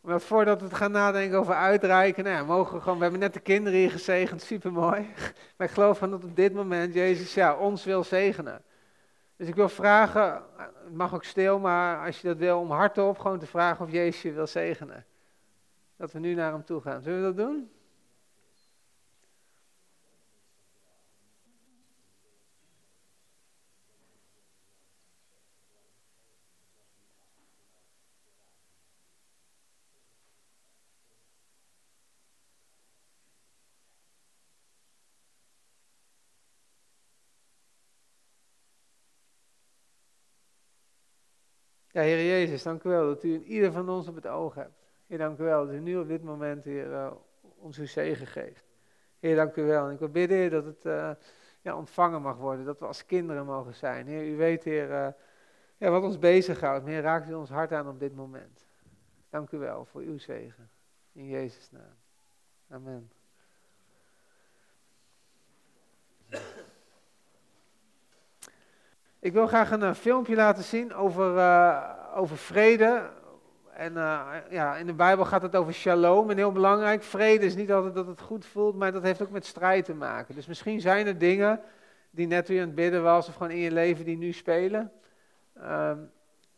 Maar 0.00 0.20
voordat 0.20 0.60
we 0.62 0.74
gaan 0.74 0.92
nadenken 0.92 1.38
over 1.38 1.54
uitreiken, 1.54 2.24
nou 2.24 2.46
mogen 2.46 2.74
we 2.74 2.80
gewoon, 2.80 2.96
we 2.96 3.02
hebben 3.02 3.20
net 3.20 3.34
de 3.34 3.40
kinderen 3.40 3.78
hier 3.78 3.90
gezegend, 3.90 4.42
supermooi. 4.42 5.08
Maar 5.56 5.66
ik 5.66 5.72
geloof 5.72 5.98
dat 5.98 6.24
op 6.24 6.36
dit 6.36 6.52
moment 6.52 6.94
Jezus 6.94 7.34
ja, 7.34 7.56
ons 7.56 7.84
wil 7.84 8.04
zegenen. 8.04 8.62
Dus 9.36 9.48
ik 9.48 9.54
wil 9.54 9.68
vragen, 9.68 10.42
het 10.56 10.94
mag 10.94 11.14
ook 11.14 11.24
stil, 11.24 11.58
maar 11.58 12.06
als 12.06 12.20
je 12.20 12.28
dat 12.28 12.36
wil, 12.36 12.58
om 12.58 12.70
hardop 12.70 13.18
gewoon 13.18 13.38
te 13.38 13.46
vragen 13.46 13.84
of 13.84 13.92
Jezus 13.92 14.22
je 14.22 14.32
wil 14.32 14.46
zegenen. 14.46 15.06
Dat 15.96 16.12
we 16.12 16.18
nu 16.18 16.34
naar 16.34 16.52
hem 16.52 16.64
toe 16.64 16.80
gaan. 16.80 17.02
Zullen 17.02 17.18
we 17.18 17.24
dat 17.24 17.46
doen? 17.46 17.70
Ja, 41.92 42.00
Heer 42.00 42.26
Jezus, 42.26 42.62
dank 42.62 42.82
u 42.82 42.88
wel 42.88 43.06
dat 43.06 43.24
u 43.24 43.42
ieder 43.42 43.72
van 43.72 43.88
ons 43.88 44.08
op 44.08 44.14
het 44.14 44.26
oog 44.26 44.54
hebt. 44.54 44.78
Heer, 45.06 45.18
dank 45.18 45.38
u 45.38 45.44
wel 45.44 45.66
dat 45.66 45.74
u 45.74 45.78
nu 45.78 45.98
op 45.98 46.08
dit 46.08 46.22
moment, 46.22 46.64
Heer, 46.64 46.90
uh, 46.90 47.12
ons 47.56 47.78
uw 47.78 47.86
zegen 47.86 48.26
geeft. 48.26 48.64
Heer, 49.18 49.36
dank 49.36 49.56
u 49.56 49.62
wel. 49.62 49.86
En 49.86 49.92
ik 49.92 49.98
wil 49.98 50.08
bidden, 50.08 50.36
Heer, 50.36 50.50
dat 50.50 50.64
het 50.64 50.84
uh, 50.84 51.10
ja, 51.60 51.76
ontvangen 51.76 52.22
mag 52.22 52.36
worden, 52.36 52.64
dat 52.64 52.78
we 52.78 52.86
als 52.86 53.06
kinderen 53.06 53.46
mogen 53.46 53.74
zijn. 53.74 54.06
Heer, 54.06 54.28
u 54.28 54.36
weet, 54.36 54.64
Heer, 54.64 54.90
uh, 54.90 55.08
ja, 55.76 55.90
wat 55.90 56.02
ons 56.02 56.18
bezighoudt. 56.18 56.86
Heer, 56.86 57.02
raakt 57.02 57.28
u 57.28 57.34
ons 57.34 57.50
hart 57.50 57.72
aan 57.72 57.88
op 57.88 58.00
dit 58.00 58.14
moment. 58.14 58.66
Dank 59.28 59.50
u 59.50 59.58
wel 59.58 59.84
voor 59.84 60.00
uw 60.00 60.18
zegen. 60.18 60.70
In 61.12 61.26
Jezus' 61.26 61.70
naam. 61.70 61.96
Amen. 62.68 63.19
Ik 69.22 69.32
wil 69.32 69.46
graag 69.46 69.70
een, 69.70 69.94
filmpje 69.94 70.34
laten 70.34 70.64
zien 70.64 70.94
over, 70.94 71.36
uh, 71.36 71.90
over 72.14 72.36
vrede. 72.36 73.10
En 73.72 73.92
uh, 73.92 74.26
ja, 74.50 74.76
in 74.76 74.86
de 74.86 74.94
Bijbel 74.94 75.24
gaat 75.24 75.42
het 75.42 75.56
over 75.56 75.72
shalom. 75.74 76.30
En 76.30 76.36
heel 76.36 76.52
belangrijk, 76.52 77.02
vrede 77.02 77.46
is 77.46 77.54
niet 77.54 77.72
altijd 77.72 77.94
dat 77.94 78.06
het 78.06 78.20
goed 78.20 78.46
voelt, 78.46 78.76
maar 78.76 78.92
dat 78.92 79.02
heeft 79.02 79.22
ook 79.22 79.30
met 79.30 79.46
strijd 79.46 79.84
te 79.84 79.94
maken. 79.94 80.34
Dus 80.34 80.46
misschien 80.46 80.80
zijn 80.80 81.06
er 81.06 81.18
dingen 81.18 81.60
die 82.10 82.26
net 82.26 82.48
u 82.48 82.56
aan 82.56 82.66
het 82.66 82.74
bidden 82.74 83.02
was, 83.02 83.28
of 83.28 83.34
gewoon 83.34 83.50
in 83.50 83.58
je 83.58 83.70
leven 83.70 84.04
die 84.04 84.16
nu 84.16 84.32
spelen. 84.32 84.92
Uh, 85.56 85.92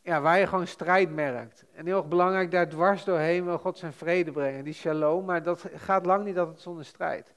ja, 0.03 0.21
waar 0.21 0.39
je 0.39 0.47
gewoon 0.47 0.67
strijd 0.67 1.15
merkt. 1.15 1.65
En 1.75 1.87
heel 1.87 1.97
erg 1.97 2.09
belangrijk, 2.09 2.51
daar 2.51 2.69
dwars 2.69 3.05
doorheen 3.05 3.45
wil 3.45 3.59
God 3.59 3.79
zijn 3.79 3.93
vrede 3.93 4.33
brengen, 4.33 4.65
die 4.65 4.75
shalom. 4.75 5.25
Maar 5.25 5.43
dat 5.43 5.65
gaat 5.75 6.07
lang 6.07 6.25
niet 6.25 6.39
altijd 6.39 6.61
zonder 6.61 6.85
strijd. 6.85 7.35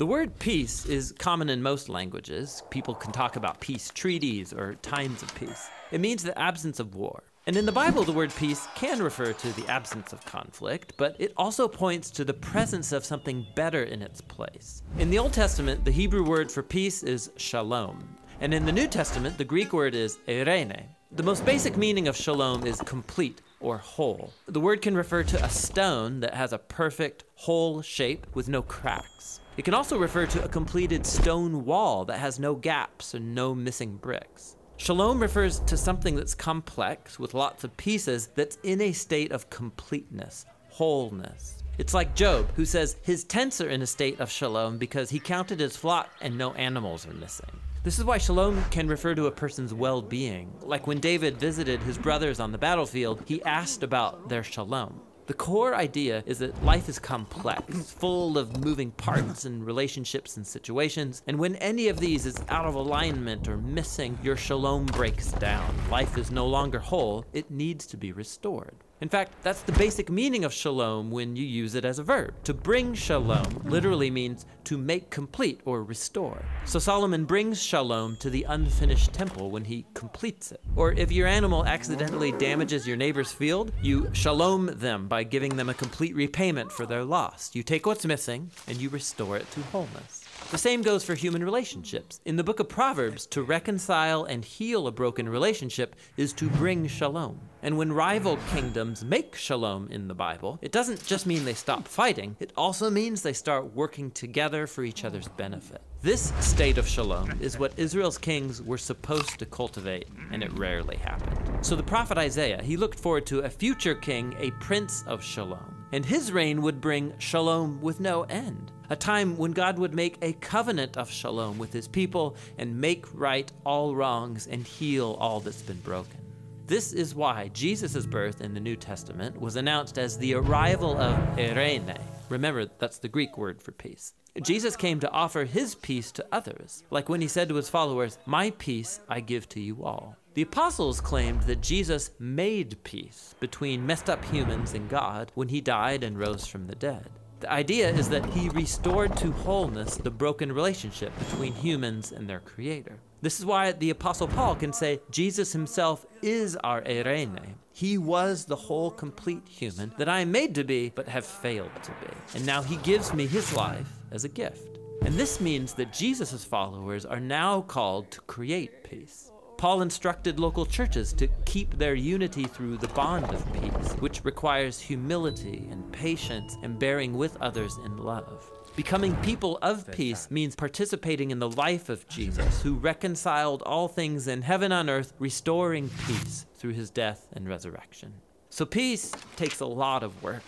The 0.00 0.06
word 0.06 0.38
peace 0.38 0.86
is 0.86 1.12
common 1.18 1.50
in 1.50 1.62
most 1.62 1.90
languages. 1.90 2.62
People 2.70 2.94
can 2.94 3.12
talk 3.12 3.36
about 3.36 3.60
peace 3.60 3.90
treaties 3.90 4.50
or 4.50 4.76
times 4.76 5.22
of 5.22 5.34
peace. 5.34 5.68
It 5.90 6.00
means 6.00 6.22
the 6.22 6.38
absence 6.38 6.80
of 6.80 6.94
war. 6.94 7.22
And 7.46 7.54
in 7.54 7.66
the 7.66 7.70
Bible, 7.70 8.04
the 8.04 8.12
word 8.12 8.32
peace 8.34 8.66
can 8.74 9.02
refer 9.02 9.34
to 9.34 9.52
the 9.52 9.70
absence 9.70 10.14
of 10.14 10.24
conflict, 10.24 10.94
but 10.96 11.16
it 11.18 11.34
also 11.36 11.68
points 11.68 12.10
to 12.12 12.24
the 12.24 12.32
presence 12.32 12.92
of 12.92 13.04
something 13.04 13.44
better 13.54 13.82
in 13.82 14.00
its 14.00 14.22
place. 14.22 14.82
In 14.96 15.10
the 15.10 15.18
Old 15.18 15.34
Testament, 15.34 15.84
the 15.84 15.92
Hebrew 15.92 16.24
word 16.24 16.50
for 16.50 16.62
peace 16.62 17.02
is 17.02 17.30
shalom, 17.36 18.16
and 18.40 18.54
in 18.54 18.64
the 18.64 18.72
New 18.72 18.86
Testament, 18.86 19.36
the 19.36 19.44
Greek 19.44 19.74
word 19.74 19.94
is 19.94 20.16
eirene. 20.26 20.82
The 21.12 21.22
most 21.22 21.44
basic 21.44 21.76
meaning 21.76 22.08
of 22.08 22.16
shalom 22.16 22.66
is 22.66 22.80
complete 22.86 23.42
or 23.60 23.76
whole. 23.76 24.32
The 24.46 24.60
word 24.60 24.80
can 24.80 24.94
refer 24.94 25.24
to 25.24 25.44
a 25.44 25.50
stone 25.50 26.20
that 26.20 26.32
has 26.32 26.54
a 26.54 26.58
perfect, 26.58 27.24
whole 27.34 27.82
shape 27.82 28.26
with 28.32 28.48
no 28.48 28.62
cracks. 28.62 29.39
It 29.56 29.64
can 29.64 29.74
also 29.74 29.98
refer 29.98 30.26
to 30.26 30.44
a 30.44 30.48
completed 30.48 31.04
stone 31.04 31.64
wall 31.64 32.04
that 32.06 32.18
has 32.18 32.38
no 32.38 32.54
gaps 32.54 33.14
and 33.14 33.34
no 33.34 33.54
missing 33.54 33.96
bricks. 33.96 34.56
Shalom 34.76 35.20
refers 35.20 35.58
to 35.60 35.76
something 35.76 36.16
that's 36.16 36.34
complex 36.34 37.18
with 37.18 37.34
lots 37.34 37.64
of 37.64 37.76
pieces 37.76 38.28
that's 38.34 38.56
in 38.62 38.80
a 38.80 38.92
state 38.92 39.32
of 39.32 39.50
completeness, 39.50 40.46
wholeness. 40.70 41.62
It's 41.76 41.92
like 41.92 42.14
Job, 42.14 42.50
who 42.56 42.64
says 42.64 42.96
his 43.02 43.24
tents 43.24 43.60
are 43.60 43.68
in 43.68 43.82
a 43.82 43.86
state 43.86 44.20
of 44.20 44.30
shalom 44.30 44.78
because 44.78 45.10
he 45.10 45.18
counted 45.18 45.60
his 45.60 45.76
flock 45.76 46.08
and 46.20 46.38
no 46.38 46.54
animals 46.54 47.06
are 47.06 47.14
missing. 47.14 47.50
This 47.82 47.98
is 47.98 48.04
why 48.04 48.18
shalom 48.18 48.62
can 48.70 48.88
refer 48.88 49.14
to 49.14 49.26
a 49.26 49.30
person's 49.30 49.74
well 49.74 50.00
being. 50.00 50.52
Like 50.60 50.86
when 50.86 51.00
David 51.00 51.38
visited 51.38 51.80
his 51.80 51.98
brothers 51.98 52.38
on 52.38 52.52
the 52.52 52.58
battlefield, 52.58 53.22
he 53.26 53.42
asked 53.44 53.82
about 53.82 54.28
their 54.28 54.44
shalom. 54.44 55.00
The 55.30 55.34
core 55.34 55.76
idea 55.76 56.24
is 56.26 56.40
that 56.40 56.64
life 56.64 56.88
is 56.88 56.98
complex, 56.98 57.92
full 57.92 58.36
of 58.36 58.64
moving 58.64 58.90
parts 58.90 59.44
and 59.44 59.64
relationships 59.64 60.36
and 60.36 60.44
situations, 60.44 61.22
and 61.28 61.38
when 61.38 61.54
any 61.54 61.86
of 61.86 62.00
these 62.00 62.26
is 62.26 62.36
out 62.48 62.66
of 62.66 62.74
alignment 62.74 63.46
or 63.46 63.56
missing, 63.56 64.18
your 64.24 64.36
shalom 64.36 64.86
breaks 64.86 65.30
down. 65.30 65.72
Life 65.88 66.18
is 66.18 66.32
no 66.32 66.48
longer 66.48 66.80
whole, 66.80 67.24
it 67.32 67.48
needs 67.48 67.86
to 67.86 67.96
be 67.96 68.10
restored. 68.10 68.74
In 69.00 69.08
fact, 69.08 69.32
that's 69.42 69.62
the 69.62 69.72
basic 69.72 70.10
meaning 70.10 70.44
of 70.44 70.52
shalom 70.52 71.10
when 71.10 71.34
you 71.34 71.44
use 71.46 71.74
it 71.74 71.86
as 71.86 71.98
a 71.98 72.02
verb. 72.02 72.34
To 72.44 72.52
bring 72.52 72.92
shalom 72.92 73.62
literally 73.64 74.10
means 74.10 74.44
to 74.64 74.76
make 74.76 75.08
complete 75.08 75.62
or 75.64 75.82
restore. 75.82 76.44
So 76.66 76.78
Solomon 76.78 77.24
brings 77.24 77.62
shalom 77.62 78.16
to 78.16 78.28
the 78.28 78.44
unfinished 78.44 79.14
temple 79.14 79.50
when 79.50 79.64
he 79.64 79.86
completes 79.94 80.52
it. 80.52 80.60
Or 80.76 80.92
if 80.92 81.10
your 81.10 81.26
animal 81.26 81.64
accidentally 81.64 82.32
damages 82.32 82.86
your 82.86 82.98
neighbor's 82.98 83.32
field, 83.32 83.72
you 83.80 84.10
shalom 84.12 84.66
them 84.66 85.08
by 85.08 85.24
giving 85.24 85.56
them 85.56 85.70
a 85.70 85.74
complete 85.74 86.14
repayment 86.14 86.70
for 86.70 86.84
their 86.84 87.02
loss. 87.02 87.54
You 87.54 87.62
take 87.62 87.86
what's 87.86 88.04
missing 88.04 88.50
and 88.68 88.76
you 88.76 88.90
restore 88.90 89.38
it 89.38 89.50
to 89.52 89.60
wholeness. 89.62 90.19
The 90.50 90.58
same 90.58 90.82
goes 90.82 91.04
for 91.04 91.14
human 91.14 91.44
relationships. 91.44 92.20
In 92.24 92.34
the 92.34 92.42
book 92.42 92.58
of 92.58 92.68
Proverbs, 92.68 93.26
to 93.26 93.42
reconcile 93.42 94.24
and 94.24 94.44
heal 94.44 94.88
a 94.88 94.92
broken 94.92 95.28
relationship 95.28 95.94
is 96.16 96.32
to 96.34 96.50
bring 96.50 96.88
shalom. 96.88 97.40
And 97.62 97.78
when 97.78 97.92
rival 97.92 98.36
kingdoms 98.52 99.04
make 99.04 99.36
shalom 99.36 99.88
in 99.92 100.08
the 100.08 100.14
Bible, 100.14 100.58
it 100.60 100.72
doesn't 100.72 101.06
just 101.06 101.26
mean 101.26 101.44
they 101.44 101.54
stop 101.54 101.86
fighting, 101.86 102.36
it 102.40 102.52
also 102.56 102.90
means 102.90 103.22
they 103.22 103.32
start 103.32 103.74
working 103.74 104.10
together 104.10 104.66
for 104.66 104.82
each 104.82 105.04
other's 105.04 105.28
benefit. 105.28 105.82
This 106.02 106.32
state 106.40 106.78
of 106.78 106.88
shalom 106.88 107.30
is 107.42 107.58
what 107.58 107.78
Israel's 107.78 108.16
kings 108.16 108.62
were 108.62 108.78
supposed 108.78 109.38
to 109.38 109.44
cultivate, 109.44 110.08
and 110.32 110.42
it 110.42 110.50
rarely 110.58 110.96
happened. 110.96 111.62
So 111.62 111.76
the 111.76 111.82
prophet 111.82 112.16
Isaiah, 112.16 112.62
he 112.62 112.78
looked 112.78 112.98
forward 112.98 113.26
to 113.26 113.40
a 113.40 113.50
future 113.50 113.94
king, 113.94 114.34
a 114.38 114.50
prince 114.52 115.04
of 115.06 115.22
shalom, 115.22 115.84
and 115.92 116.02
his 116.02 116.32
reign 116.32 116.62
would 116.62 116.80
bring 116.80 117.12
shalom 117.18 117.82
with 117.82 118.00
no 118.00 118.22
end. 118.22 118.72
A 118.88 118.96
time 118.96 119.36
when 119.36 119.52
God 119.52 119.78
would 119.78 119.92
make 119.92 120.16
a 120.22 120.32
covenant 120.32 120.96
of 120.96 121.10
shalom 121.10 121.58
with 121.58 121.70
his 121.70 121.86
people 121.86 122.34
and 122.56 122.80
make 122.80 123.04
right 123.12 123.52
all 123.66 123.94
wrongs 123.94 124.46
and 124.46 124.66
heal 124.66 125.18
all 125.20 125.40
that's 125.40 125.60
been 125.60 125.80
broken. 125.80 126.20
This 126.66 126.94
is 126.94 127.14
why 127.14 127.48
Jesus' 127.48 128.06
birth 128.06 128.40
in 128.40 128.54
the 128.54 128.60
New 128.60 128.76
Testament 128.76 129.38
was 129.38 129.56
announced 129.56 129.98
as 129.98 130.16
the 130.16 130.32
arrival 130.32 130.96
of 130.96 131.38
Irene. 131.38 131.92
Remember, 132.30 132.64
that's 132.78 133.00
the 133.00 133.08
Greek 133.08 133.36
word 133.36 133.60
for 133.60 133.72
peace. 133.72 134.14
Jesus 134.42 134.76
came 134.76 135.00
to 135.00 135.10
offer 135.10 135.44
his 135.44 135.74
peace 135.74 136.12
to 136.12 136.26
others, 136.30 136.84
like 136.90 137.08
when 137.08 137.20
he 137.20 137.28
said 137.28 137.48
to 137.48 137.56
his 137.56 137.68
followers, 137.68 138.16
My 138.26 138.50
peace 138.50 139.00
I 139.08 139.20
give 139.20 139.48
to 139.50 139.60
you 139.60 139.84
all. 139.84 140.16
The 140.34 140.42
apostles 140.42 141.00
claimed 141.00 141.42
that 141.42 141.60
Jesus 141.60 142.12
made 142.20 142.82
peace 142.84 143.34
between 143.40 143.84
messed 143.84 144.08
up 144.08 144.24
humans 144.24 144.74
and 144.74 144.88
God 144.88 145.32
when 145.34 145.48
he 145.48 145.60
died 145.60 146.04
and 146.04 146.16
rose 146.16 146.46
from 146.46 146.68
the 146.68 146.76
dead. 146.76 147.10
The 147.40 147.50
idea 147.50 147.90
is 147.90 148.08
that 148.10 148.24
he 148.26 148.48
restored 148.50 149.16
to 149.16 149.32
wholeness 149.32 149.96
the 149.96 150.10
broken 150.10 150.52
relationship 150.52 151.12
between 151.18 151.52
humans 151.52 152.12
and 152.12 152.28
their 152.28 152.40
creator. 152.40 153.00
This 153.22 153.40
is 153.40 153.46
why 153.46 153.72
the 153.72 153.90
Apostle 153.90 154.28
Paul 154.28 154.54
can 154.54 154.72
say 154.72 155.00
Jesus 155.10 155.52
himself 155.52 156.06
is 156.22 156.56
our 156.56 156.86
Irene. 156.86 157.56
He 157.72 157.98
was 157.98 158.44
the 158.44 158.56
whole 158.56 158.90
complete 158.90 159.48
human 159.48 159.92
that 159.98 160.08
I 160.08 160.20
am 160.20 160.30
made 160.30 160.54
to 160.54 160.64
be, 160.64 160.90
but 160.94 161.08
have 161.08 161.24
failed 161.24 161.70
to 161.82 161.90
be. 161.92 162.12
And 162.34 162.46
now 162.46 162.62
he 162.62 162.76
gives 162.76 163.12
me 163.12 163.26
his 163.26 163.54
life 163.54 163.99
as 164.12 164.24
a 164.24 164.28
gift. 164.28 164.78
And 165.02 165.14
this 165.14 165.40
means 165.40 165.72
that 165.74 165.92
Jesus' 165.92 166.44
followers 166.44 167.06
are 167.06 167.20
now 167.20 167.62
called 167.62 168.10
to 168.10 168.20
create 168.22 168.84
peace. 168.84 169.32
Paul 169.56 169.82
instructed 169.82 170.40
local 170.40 170.64
churches 170.64 171.12
to 171.14 171.28
keep 171.44 171.76
their 171.76 171.94
unity 171.94 172.44
through 172.44 172.78
the 172.78 172.88
bond 172.88 173.26
of 173.26 173.52
peace, 173.52 173.92
which 174.00 174.24
requires 174.24 174.80
humility 174.80 175.68
and 175.70 175.92
patience 175.92 176.56
and 176.62 176.78
bearing 176.78 177.14
with 177.14 177.36
others 177.42 177.76
in 177.84 177.98
love. 177.98 178.50
Becoming 178.76 179.14
people 179.16 179.58
of 179.60 179.90
peace 179.90 180.30
means 180.30 180.56
participating 180.56 181.30
in 181.30 181.38
the 181.38 181.50
life 181.50 181.90
of 181.90 182.08
Jesus, 182.08 182.62
who 182.62 182.74
reconciled 182.74 183.62
all 183.62 183.88
things 183.88 184.28
in 184.28 184.40
heaven 184.42 184.72
and 184.72 184.88
earth, 184.88 185.12
restoring 185.18 185.90
peace 186.06 186.46
through 186.56 186.72
his 186.72 186.88
death 186.88 187.28
and 187.34 187.46
resurrection. 187.48 188.14
So, 188.48 188.64
peace 188.64 189.12
takes 189.36 189.60
a 189.60 189.66
lot 189.66 190.02
of 190.02 190.22
work 190.22 190.42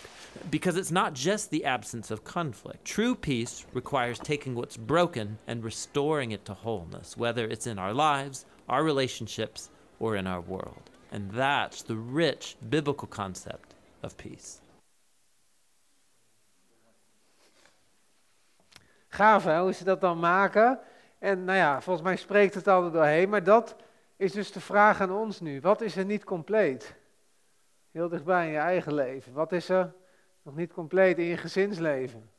because 0.51 0.77
it's 0.77 0.91
not 0.91 1.15
just 1.15 1.51
the 1.51 1.65
absence 1.65 2.11
of 2.11 2.25
conflict. 2.25 2.85
True 2.85 3.15
peace 3.15 3.67
requires 3.73 4.19
taking 4.19 4.55
what's 4.55 4.77
broken 4.77 5.39
and 5.47 5.65
restoring 5.65 6.33
it 6.33 6.45
to 6.45 6.55
wholeness, 6.55 7.17
whether 7.17 7.47
it's 7.47 7.67
in 7.67 7.79
our 7.79 7.93
lives, 7.93 8.45
our 8.69 8.85
relationships, 8.85 9.71
or 9.99 10.17
in 10.17 10.27
our 10.27 10.41
world. 10.41 10.91
And 11.11 11.31
that's 11.31 11.83
the 11.83 11.97
rich 11.97 12.57
biblical 12.69 13.09
concept 13.09 13.75
of 14.03 14.17
peace. 14.17 14.61
Gaaf 19.09 19.45
hè, 19.45 19.61
hoe 19.61 19.73
ze 19.73 19.85
dat 19.85 20.01
dan 20.01 20.19
maken. 20.19 20.79
En 21.19 21.45
nou 21.45 21.59
ja, 21.59 21.81
volgens 21.81 22.07
mij 22.07 22.17
spreekt 22.17 22.55
het 22.55 22.69
altijd 22.69 22.93
doorheen. 22.93 23.29
Maar 23.29 23.45
dat 23.45 23.77
is 24.17 24.33
dus 24.33 24.53
de 24.53 24.61
vraag 24.61 25.01
aan 25.01 25.13
ons 25.13 25.41
nu. 25.41 25.61
Wat 25.61 25.81
is 25.81 25.97
er 25.97 26.05
niet 26.05 26.25
compleet? 26.25 26.95
Heel 27.91 28.09
dichtbij 28.09 28.47
in 28.47 28.53
je 28.53 28.59
eigen 28.59 28.95
leven. 28.95 29.33
Wat 29.33 29.53
is 29.53 29.69
er 29.69 29.93
nog 30.43 30.57
niet 30.57 30.73
compleet 30.73 31.19
in 31.19 31.25
je 31.25 31.37
gezinsleven? 31.37 32.31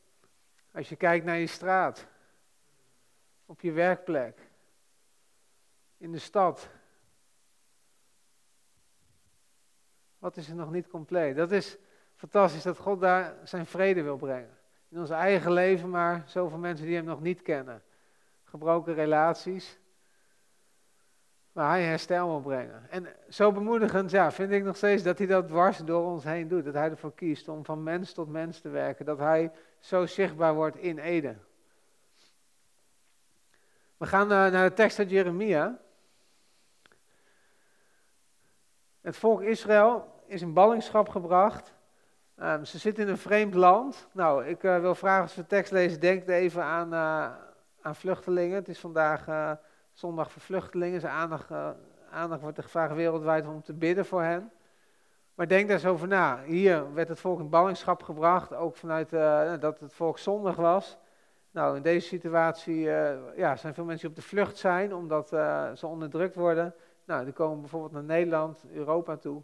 Als 0.72 0.90
je 0.90 0.96
kijkt 0.96 1.26
naar 1.26 1.38
je 1.38 1.48
straat. 1.48 2.08
Op 3.46 3.62
je 3.62 3.72
werkplek. 3.72 4.40
In 5.98 6.12
de 6.12 6.20
stad. 6.20 6.70
Wat 10.18 10.38
is 10.38 10.50
er 10.50 10.56
nog 10.56 10.72
niet 10.72 10.88
compleet? 10.88 11.36
Dat 11.36 11.52
is 11.52 11.78
fantastisch 12.16 12.64
dat 12.64 12.78
God 12.78 13.00
daar 13.00 13.36
zijn 13.44 13.66
vrede 13.66 14.02
wil 14.02 14.18
brengen 14.18 14.58
in 14.94 15.00
ons 15.00 15.10
eigen 15.10 15.52
leven, 15.52 15.90
maar 15.90 16.24
zoveel 16.26 16.58
mensen 16.58 16.86
die 16.86 16.96
hem 16.96 17.06
nog 17.06 17.22
niet 17.22 17.42
kennen. 17.42 17.84
Gebroken 18.44 18.94
relaties, 18.94 19.80
waar 21.54 21.70
hij 21.70 21.84
herstel 21.84 22.28
wil 22.28 22.42
brengen. 22.42 22.90
En 22.90 23.08
zo 23.30 23.52
bemoedigend 23.52 24.12
ja, 24.12 24.32
vind 24.32 24.52
ik 24.52 24.64
nog 24.64 24.76
steeds 24.76 25.04
dat 25.04 25.18
hij 25.18 25.28
dat 25.28 25.48
dwars 25.48 25.78
door 25.78 26.04
ons 26.04 26.24
heen 26.24 26.48
doet. 26.48 26.66
Dat 26.66 26.74
hij 26.74 26.90
ervoor 26.90 27.14
kiest 27.14 27.48
om 27.48 27.66
van 27.66 27.84
mens 27.84 28.14
tot 28.14 28.30
mens 28.30 28.60
te 28.60 28.70
werken. 28.70 29.06
Dat 29.06 29.20
hij 29.20 29.52
zo 29.80 30.06
zichtbaar 30.06 30.54
wordt 30.54 30.78
in 30.78 30.98
Ede. 30.98 31.36
We 33.98 34.06
gaan 34.06 34.32
eh, 34.32 34.52
naar 34.52 34.70
de 34.70 34.76
tekst 34.76 35.00
uit 35.00 35.10
Jeremia. 35.10 35.80
Het 39.02 39.18
volk 39.18 39.42
Israël 39.42 40.22
is 40.26 40.42
in 40.42 40.54
ballingschap 40.54 41.10
gebracht 41.10 41.74
Um, 42.42 42.66
ze 42.66 42.78
zitten 42.78 43.04
in 43.04 43.10
een 43.10 43.18
vreemd 43.18 43.54
land. 43.54 44.08
Nou, 44.12 44.46
ik 44.46 44.64
uh, 44.64 44.80
wil 44.80 44.96
vragen 44.96 45.22
als 45.22 45.36
we 45.36 45.42
de 45.42 45.48
tekst 45.48 45.72
lezen, 45.72 46.00
denk 46.00 46.28
even 46.28 46.64
aan, 46.64 46.94
uh, 46.94 47.32
aan 47.82 47.96
vluchtelingen. 47.96 48.56
Het 48.56 48.68
is 48.68 48.80
vandaag 48.80 49.28
eh, 49.28 49.52
zondag 49.94 50.32
voor 50.32 50.42
vluchtelingen. 50.42 51.00
Zijn 51.00 51.14
aandacht, 51.14 51.52
uh, 51.52 51.70
aandacht 52.12 52.42
wordt 52.42 52.58
er 52.58 52.64
gevraagd 52.64 52.96
wereldwijd 52.96 53.48
om 53.48 53.62
te 53.62 53.74
bidden 53.74 54.06
voor 54.06 54.22
hen. 54.22 54.52
Maar 55.36 55.48
denk 55.48 55.68
daar 55.68 55.78
eens 55.78 55.86
over 55.86 56.08
na. 56.08 56.44
Hier 56.44 56.94
werd 56.94 57.08
het 57.08 57.20
volk 57.20 57.40
in 57.40 57.50
ballingschap 57.50 58.04
gebracht, 58.04 58.54
ook 58.54 58.76
vanuit 58.76 59.14
uh, 59.14 59.54
dat 59.60 59.80
het 59.80 59.94
volk 59.94 60.18
zondig 60.18 60.56
was. 60.56 60.98
Nou, 61.52 61.76
in 61.76 61.82
deze 61.82 62.08
situatie 62.08 62.80
ja, 63.36 63.56
zijn 63.56 63.74
veel 63.74 63.86
mensen 63.86 64.08
die 64.08 64.18
op 64.18 64.24
de 64.24 64.30
vlucht 64.30 64.58
zijn, 64.58 64.94
omdat 64.94 65.28
ze 65.78 65.88
onderdrukt 65.88 66.36
worden. 66.36 66.76
Nou, 67.06 67.24
die 67.24 67.34
komen 67.34 67.60
bijvoorbeeld 67.60 67.92
naar 67.92 68.04
Nederland, 68.04 68.64
Europa 68.74 69.18
toe. 69.18 69.42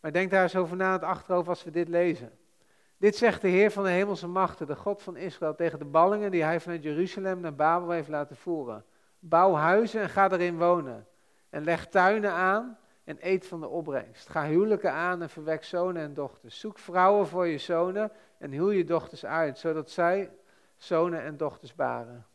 Maar 0.00 0.12
denk 0.12 0.30
daar 0.30 0.42
eens 0.42 0.56
over 0.56 0.76
na 0.76 0.92
het 0.92 1.02
achterhoofd 1.02 1.48
als 1.48 1.64
we 1.64 1.70
dit 1.70 1.88
lezen. 1.88 2.32
Dit 2.96 3.16
zegt 3.16 3.40
de 3.40 3.48
Heer 3.48 3.70
van 3.70 3.84
de 3.84 3.90
hemelse 3.90 4.26
machten, 4.26 4.66
de 4.66 4.76
God 4.76 5.02
van 5.02 5.16
Israël, 5.16 5.54
tegen 5.54 5.78
de 5.78 5.84
ballingen 5.84 6.30
die 6.30 6.42
hij 6.42 6.60
vanuit 6.60 6.82
Jeruzalem 6.82 7.40
naar 7.40 7.54
Babel 7.54 7.90
heeft 7.90 8.08
laten 8.08 8.36
voeren. 8.36 8.84
Bouw 9.24 9.54
huizen 9.54 10.00
en 10.00 10.08
ga 10.08 10.30
erin 10.30 10.58
wonen. 10.58 11.06
En 11.50 11.64
leg 11.64 11.88
tuinen 11.88 12.32
aan 12.32 12.78
en 13.04 13.16
eet 13.20 13.46
van 13.46 13.60
de 13.60 13.68
opbrengst. 13.68 14.28
Ga 14.28 14.46
huwelijken 14.46 14.92
aan 14.92 15.22
en 15.22 15.30
verwek 15.30 15.64
zonen 15.64 16.02
en 16.02 16.14
dochters. 16.14 16.60
Zoek 16.60 16.78
vrouwen 16.78 17.26
voor 17.26 17.46
je 17.46 17.58
zonen 17.58 18.12
en 18.38 18.52
huw 18.52 18.70
je 18.70 18.84
dochters 18.84 19.24
uit, 19.24 19.58
zodat 19.58 19.90
zij 19.90 20.30
zonen 20.76 21.22
en 21.22 21.36
dochters 21.36 21.74
baren. 21.74 22.26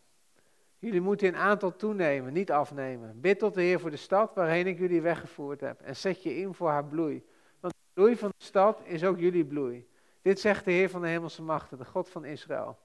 Jullie 0.80 1.02
moeten 1.02 1.28
in 1.28 1.36
aantal 1.36 1.76
toenemen, 1.76 2.34
niet 2.34 2.52
afnemen. 2.52 3.21
Bid 3.21 3.39
tot 3.39 3.54
de 3.54 3.62
Heer 3.62 3.80
voor 3.80 3.89
de 3.89 3.95
stad 3.95 4.36
waarheen 4.36 4.67
ik 4.67 4.78
jullie 4.78 5.02
weggevoerd 5.02 5.62
heb. 5.62 5.82
En 5.82 5.95
zet 5.95 6.23
je 6.23 6.38
in 6.38 6.54
voor 6.54 6.69
haar 6.69 6.86
bloei. 6.86 7.26
Want 7.60 7.73
de 7.73 7.89
bloei 7.93 8.17
van 8.17 8.30
de 8.38 8.45
stad 8.45 8.82
is 8.84 9.04
ook 9.04 9.19
jullie 9.19 9.45
bloei. 9.45 9.88
Dit 10.21 10.39
zegt 10.39 10.65
de 10.65 10.71
Heer 10.71 10.89
van 10.89 11.02
de 11.02 11.08
hemelse 11.08 11.41
machten, 11.41 11.78
de 11.78 11.86
God 11.86 12.10
van 12.10 12.26
Israël. 12.26 12.78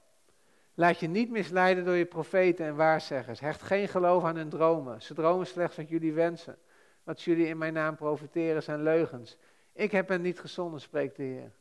Laat 0.73 0.99
je 0.99 1.07
niet 1.07 1.29
misleiden 1.29 1.85
door 1.85 1.95
je 1.95 2.05
profeten 2.05 2.65
en 2.65 2.75
waarzeggers. 2.75 3.39
Hecht 3.39 3.61
geen 3.61 3.87
geloof 3.87 4.23
aan 4.23 4.35
hun 4.35 4.49
dromen. 4.49 5.01
Ze 5.01 5.13
dromen 5.13 5.47
slechts 5.47 5.75
wat 5.75 5.89
jullie 5.89 6.13
wensen. 6.13 6.57
Wat 7.03 7.21
jullie 7.21 7.47
in 7.47 7.57
mijn 7.57 7.73
naam 7.73 7.95
profiteren 7.95 8.63
zijn 8.63 8.83
leugens. 8.83 9.37
Ik 9.73 9.91
heb 9.91 10.07
hen 10.07 10.21
niet 10.21 10.39
gezonden, 10.39 10.81
spreekt 10.81 11.15
de 11.15 11.23
Heer. 11.23 11.51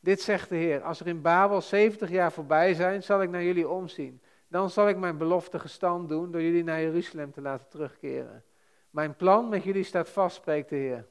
Dit 0.00 0.20
zegt 0.20 0.48
de 0.48 0.56
Heer. 0.56 0.82
Als 0.82 1.00
er 1.00 1.06
in 1.06 1.22
Babel 1.22 1.60
70 1.60 2.10
jaar 2.10 2.32
voorbij 2.32 2.74
zijn, 2.74 3.02
zal 3.02 3.22
ik 3.22 3.30
naar 3.30 3.42
jullie 3.42 3.68
omzien. 3.68 4.22
Dan 4.48 4.70
zal 4.70 4.88
ik 4.88 4.96
mijn 4.96 5.18
belofte 5.18 5.58
gestand 5.58 6.08
doen 6.08 6.30
door 6.30 6.42
jullie 6.42 6.64
naar 6.64 6.80
Jeruzalem 6.80 7.32
te 7.32 7.40
laten 7.40 7.68
terugkeren. 7.68 8.44
Mijn 8.90 9.16
plan 9.16 9.48
met 9.48 9.64
jullie 9.64 9.84
staat 9.84 10.08
vast, 10.08 10.36
spreekt 10.36 10.68
de 10.68 10.76
Heer. 10.76 11.06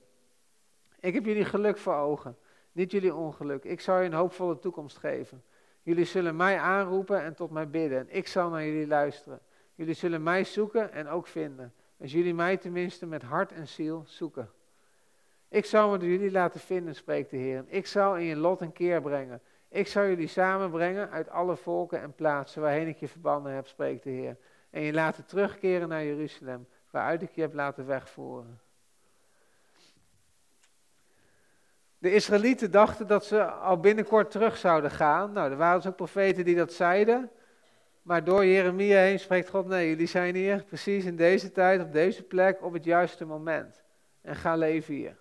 Ik 0.99 1.13
heb 1.13 1.25
jullie 1.25 1.45
geluk 1.45 1.77
voor 1.77 1.95
ogen 1.95 2.37
niet 2.71 2.91
jullie 2.91 3.15
ongeluk. 3.15 3.63
Ik 3.63 3.81
zal 3.81 3.99
je 3.99 4.05
een 4.05 4.13
hoopvolle 4.13 4.59
toekomst 4.59 4.97
geven. 4.97 5.43
Jullie 5.89 6.05
zullen 6.05 6.35
mij 6.35 6.59
aanroepen 6.59 7.23
en 7.23 7.35
tot 7.35 7.51
mij 7.51 7.69
bidden. 7.69 7.99
En 7.99 8.07
ik 8.09 8.27
zal 8.27 8.49
naar 8.49 8.65
jullie 8.65 8.87
luisteren. 8.87 9.39
Jullie 9.75 9.93
zullen 9.93 10.23
mij 10.23 10.43
zoeken 10.43 10.91
en 10.91 11.07
ook 11.07 11.27
vinden. 11.27 11.73
Als 11.99 12.11
jullie 12.11 12.33
mij 12.33 12.57
tenminste 12.57 13.05
met 13.05 13.21
hart 13.21 13.51
en 13.51 13.67
ziel 13.67 14.03
zoeken. 14.05 14.49
Ik 15.47 15.65
zal 15.65 15.89
me 15.89 15.97
door 15.97 16.09
jullie 16.09 16.31
laten 16.31 16.59
vinden, 16.59 16.95
spreekt 16.95 17.29
de 17.29 17.37
Heer. 17.37 17.65
Ik 17.67 17.87
zal 17.87 18.17
in 18.17 18.23
je 18.23 18.35
lot 18.35 18.61
een 18.61 18.71
keer 18.71 19.01
brengen. 19.01 19.41
Ik 19.69 19.87
zal 19.87 20.05
jullie 20.05 20.27
samenbrengen 20.27 21.09
uit 21.09 21.29
alle 21.29 21.55
volken 21.55 22.01
en 22.01 22.15
plaatsen 22.15 22.61
waarheen 22.61 22.87
ik 22.87 22.97
je 22.97 23.07
verbannen 23.07 23.53
heb, 23.53 23.67
spreekt 23.67 24.03
de 24.03 24.09
Heer. 24.09 24.37
En 24.69 24.81
je 24.81 24.93
laten 24.93 25.25
terugkeren 25.25 25.87
naar 25.87 26.03
Jeruzalem, 26.03 26.67
waaruit 26.89 27.21
ik 27.21 27.31
je 27.31 27.41
heb 27.41 27.53
laten 27.53 27.85
wegvoeren. 27.85 28.59
De 31.99 32.13
Israëlieten 32.13 32.71
dachten 32.71 33.07
dat 33.07 33.25
ze 33.25 33.43
al 33.43 33.79
binnenkort 33.79 34.31
terug 34.31 34.57
zouden 34.57 34.91
gaan. 34.91 35.31
Nou, 35.31 35.51
er 35.51 35.57
waren 35.57 35.77
dus 35.77 35.89
ook 35.89 35.95
profeten 35.95 36.45
die 36.45 36.55
dat 36.55 36.73
zeiden. 36.73 37.31
Maar 38.01 38.23
door 38.23 38.45
Jeremia 38.45 38.99
heen 38.99 39.19
spreekt 39.19 39.49
God, 39.49 39.67
nee, 39.67 39.89
jullie 39.89 40.07
zijn 40.07 40.35
hier 40.35 40.63
precies 40.63 41.05
in 41.05 41.15
deze 41.15 41.51
tijd, 41.51 41.81
op 41.81 41.91
deze 41.91 42.23
plek, 42.23 42.63
op 42.63 42.73
het 42.73 42.83
juiste 42.83 43.25
moment. 43.25 43.83
En 44.21 44.35
ga 44.35 44.55
leven 44.55 44.93
hier. 44.93 45.17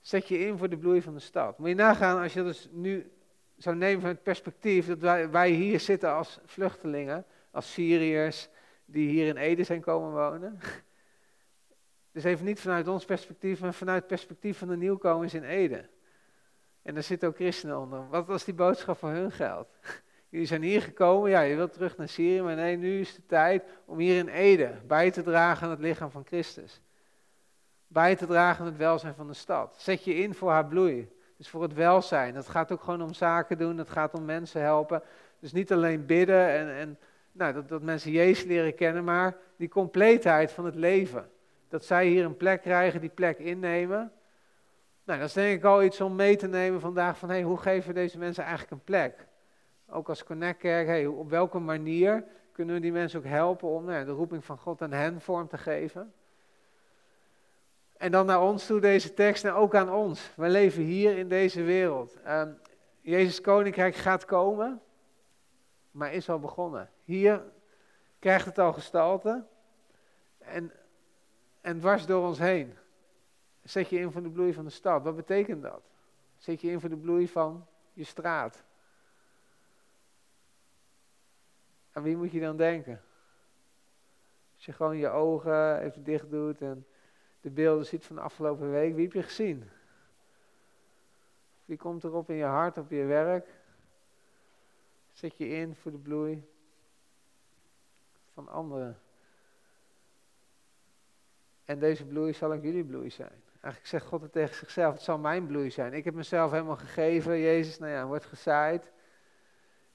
Zet 0.00 0.28
je 0.28 0.38
in 0.38 0.58
voor 0.58 0.68
de 0.68 0.78
bloei 0.78 1.02
van 1.02 1.14
de 1.14 1.20
stad. 1.20 1.58
Moet 1.58 1.68
je 1.68 1.74
nagaan 1.74 2.22
als 2.22 2.32
je 2.32 2.42
dus 2.42 2.68
nu 2.70 3.12
zou 3.56 3.76
nemen 3.76 4.00
van 4.00 4.10
het 4.10 4.22
perspectief 4.22 4.86
dat 4.86 4.98
wij, 4.98 5.30
wij 5.30 5.50
hier 5.50 5.80
zitten 5.80 6.12
als 6.12 6.40
vluchtelingen, 6.44 7.24
als 7.50 7.72
Syriërs 7.72 8.48
die 8.84 9.08
hier 9.08 9.26
in 9.26 9.36
Ede 9.36 9.64
zijn 9.64 9.80
komen 9.80 10.12
wonen. 10.12 10.58
Dus 12.12 12.24
even 12.24 12.44
niet 12.44 12.60
vanuit 12.60 12.88
ons 12.88 13.04
perspectief, 13.04 13.60
maar 13.60 13.74
vanuit 13.74 13.98
het 13.98 14.06
perspectief 14.06 14.58
van 14.58 14.68
de 14.68 14.76
nieuwkomers 14.76 15.34
in 15.34 15.44
Ede. 15.44 15.88
En 16.82 16.94
daar 16.94 17.02
zitten 17.02 17.28
ook 17.28 17.34
christenen 17.34 17.78
onder. 17.78 18.08
Wat 18.08 18.26
was 18.26 18.44
die 18.44 18.54
boodschap 18.54 18.98
voor 18.98 19.10
hun 19.10 19.32
geld? 19.32 19.68
Jullie 20.28 20.46
zijn 20.46 20.62
hier 20.62 20.82
gekomen, 20.82 21.30
ja, 21.30 21.40
je 21.40 21.56
wilt 21.56 21.72
terug 21.72 21.96
naar 21.96 22.08
Syrië, 22.08 22.42
maar 22.42 22.56
nee, 22.56 22.76
nu 22.76 23.00
is 23.00 23.14
de 23.14 23.26
tijd 23.26 23.64
om 23.84 23.98
hier 23.98 24.18
in 24.18 24.28
Ede 24.28 24.70
bij 24.86 25.10
te 25.10 25.22
dragen 25.22 25.64
aan 25.64 25.70
het 25.70 25.80
lichaam 25.80 26.10
van 26.10 26.24
Christus. 26.26 26.80
Bij 27.86 28.16
te 28.16 28.26
dragen 28.26 28.60
aan 28.60 28.70
het 28.70 28.76
welzijn 28.76 29.14
van 29.14 29.26
de 29.26 29.34
stad. 29.34 29.74
Zet 29.78 30.04
je 30.04 30.14
in 30.14 30.34
voor 30.34 30.50
haar 30.50 30.66
bloei. 30.66 31.10
Dus 31.36 31.48
voor 31.48 31.62
het 31.62 31.74
welzijn. 31.74 32.34
Dat 32.34 32.48
gaat 32.48 32.72
ook 32.72 32.82
gewoon 32.82 33.02
om 33.02 33.14
zaken 33.14 33.58
doen, 33.58 33.76
dat 33.76 33.90
gaat 33.90 34.14
om 34.14 34.24
mensen 34.24 34.62
helpen. 34.62 35.02
Dus 35.38 35.52
niet 35.52 35.72
alleen 35.72 36.06
bidden 36.06 36.48
en, 36.48 36.74
en 36.74 36.98
nou, 37.32 37.52
dat, 37.52 37.68
dat 37.68 37.82
mensen 37.82 38.10
Jezus 38.10 38.44
leren 38.44 38.74
kennen, 38.74 39.04
maar 39.04 39.36
die 39.56 39.68
compleetheid 39.68 40.52
van 40.52 40.64
het 40.64 40.74
leven 40.74 41.30
dat 41.72 41.84
zij 41.84 42.06
hier 42.06 42.24
een 42.24 42.36
plek 42.36 42.60
krijgen, 42.60 43.00
die 43.00 43.10
plek 43.10 43.38
innemen. 43.38 44.12
Nou, 45.04 45.18
dat 45.18 45.28
is 45.28 45.34
denk 45.34 45.58
ik 45.58 45.64
al 45.64 45.82
iets 45.82 46.00
om 46.00 46.14
mee 46.14 46.36
te 46.36 46.48
nemen 46.48 46.80
vandaag 46.80 47.18
van, 47.18 47.28
hey, 47.28 47.42
hoe 47.42 47.58
geven 47.58 47.88
we 47.88 47.94
deze 47.94 48.18
mensen 48.18 48.42
eigenlijk 48.42 48.72
een 48.72 48.84
plek? 48.84 49.26
Ook 49.88 50.08
als 50.08 50.24
Connect 50.24 50.58
Kerk, 50.58 50.86
hey, 50.86 51.06
op 51.06 51.30
welke 51.30 51.58
manier 51.58 52.24
kunnen 52.52 52.74
we 52.74 52.80
die 52.80 52.92
mensen 52.92 53.18
ook 53.18 53.24
helpen 53.24 53.68
om 53.68 53.84
nou, 53.84 54.04
de 54.04 54.10
roeping 54.10 54.44
van 54.44 54.58
God 54.58 54.82
aan 54.82 54.92
hen 54.92 55.20
vorm 55.20 55.48
te 55.48 55.58
geven? 55.58 56.12
En 57.96 58.10
dan 58.10 58.26
naar 58.26 58.42
ons 58.42 58.66
toe 58.66 58.80
deze 58.80 59.14
tekst 59.14 59.44
en 59.44 59.52
ook 59.52 59.74
aan 59.74 59.90
ons. 59.90 60.32
We 60.36 60.48
leven 60.48 60.82
hier 60.82 61.18
in 61.18 61.28
deze 61.28 61.62
wereld. 61.62 62.16
Um, 62.28 62.58
Jezus 63.00 63.40
Koninkrijk 63.40 63.94
gaat 63.94 64.24
komen, 64.24 64.80
maar 65.90 66.12
is 66.12 66.28
al 66.28 66.38
begonnen. 66.38 66.90
Hier 67.04 67.42
krijgt 68.18 68.46
het 68.46 68.58
al 68.58 68.72
gestalte. 68.72 69.44
En 70.38 70.72
en 71.62 71.78
dwars 71.78 72.06
door 72.06 72.26
ons 72.26 72.38
heen. 72.38 72.76
Zet 73.62 73.88
je 73.88 73.98
in 73.98 74.12
voor 74.12 74.22
de 74.22 74.30
bloei 74.30 74.54
van 74.54 74.64
de 74.64 74.70
stad. 74.70 75.02
Wat 75.02 75.16
betekent 75.16 75.62
dat? 75.62 75.82
Zet 76.36 76.60
je 76.60 76.70
in 76.70 76.80
voor 76.80 76.88
de 76.88 76.96
bloei 76.96 77.28
van 77.28 77.66
je 77.92 78.04
straat. 78.04 78.64
Aan 81.92 82.02
wie 82.02 82.16
moet 82.16 82.32
je 82.32 82.40
dan 82.40 82.56
denken? 82.56 83.02
Als 84.54 84.64
je 84.64 84.72
gewoon 84.72 84.96
je 84.96 85.08
ogen 85.08 85.80
even 85.80 86.04
dicht 86.04 86.30
doet 86.30 86.60
en 86.60 86.86
de 87.40 87.50
beelden 87.50 87.86
ziet 87.86 88.04
van 88.04 88.16
de 88.16 88.22
afgelopen 88.22 88.70
week, 88.70 88.94
wie 88.94 89.04
heb 89.04 89.12
je 89.12 89.22
gezien? 89.22 89.70
Wie 91.64 91.76
komt 91.76 92.04
erop 92.04 92.30
in 92.30 92.36
je 92.36 92.44
hart, 92.44 92.78
op 92.78 92.90
je 92.90 93.04
werk? 93.04 93.48
Zet 95.12 95.36
je 95.36 95.48
in 95.48 95.74
voor 95.74 95.90
de 95.90 95.98
bloei 95.98 96.48
van 98.32 98.48
anderen. 98.48 99.00
En 101.72 101.78
deze 101.78 102.04
bloei 102.04 102.32
zal 102.32 102.52
ook 102.52 102.62
jullie 102.62 102.84
bloei 102.84 103.10
zijn. 103.10 103.42
Eigenlijk 103.50 103.86
zegt 103.86 104.06
God 104.06 104.22
het 104.22 104.32
tegen 104.32 104.54
zichzelf, 104.54 104.92
het 104.92 105.02
zal 105.02 105.18
mijn 105.18 105.46
bloei 105.46 105.70
zijn. 105.70 105.92
Ik 105.92 106.04
heb 106.04 106.14
mezelf 106.14 106.50
helemaal 106.50 106.76
gegeven, 106.76 107.40
Jezus, 107.40 107.78
nou 107.78 107.92
ja, 107.92 108.06
wordt 108.06 108.24
gezaaid. 108.24 108.92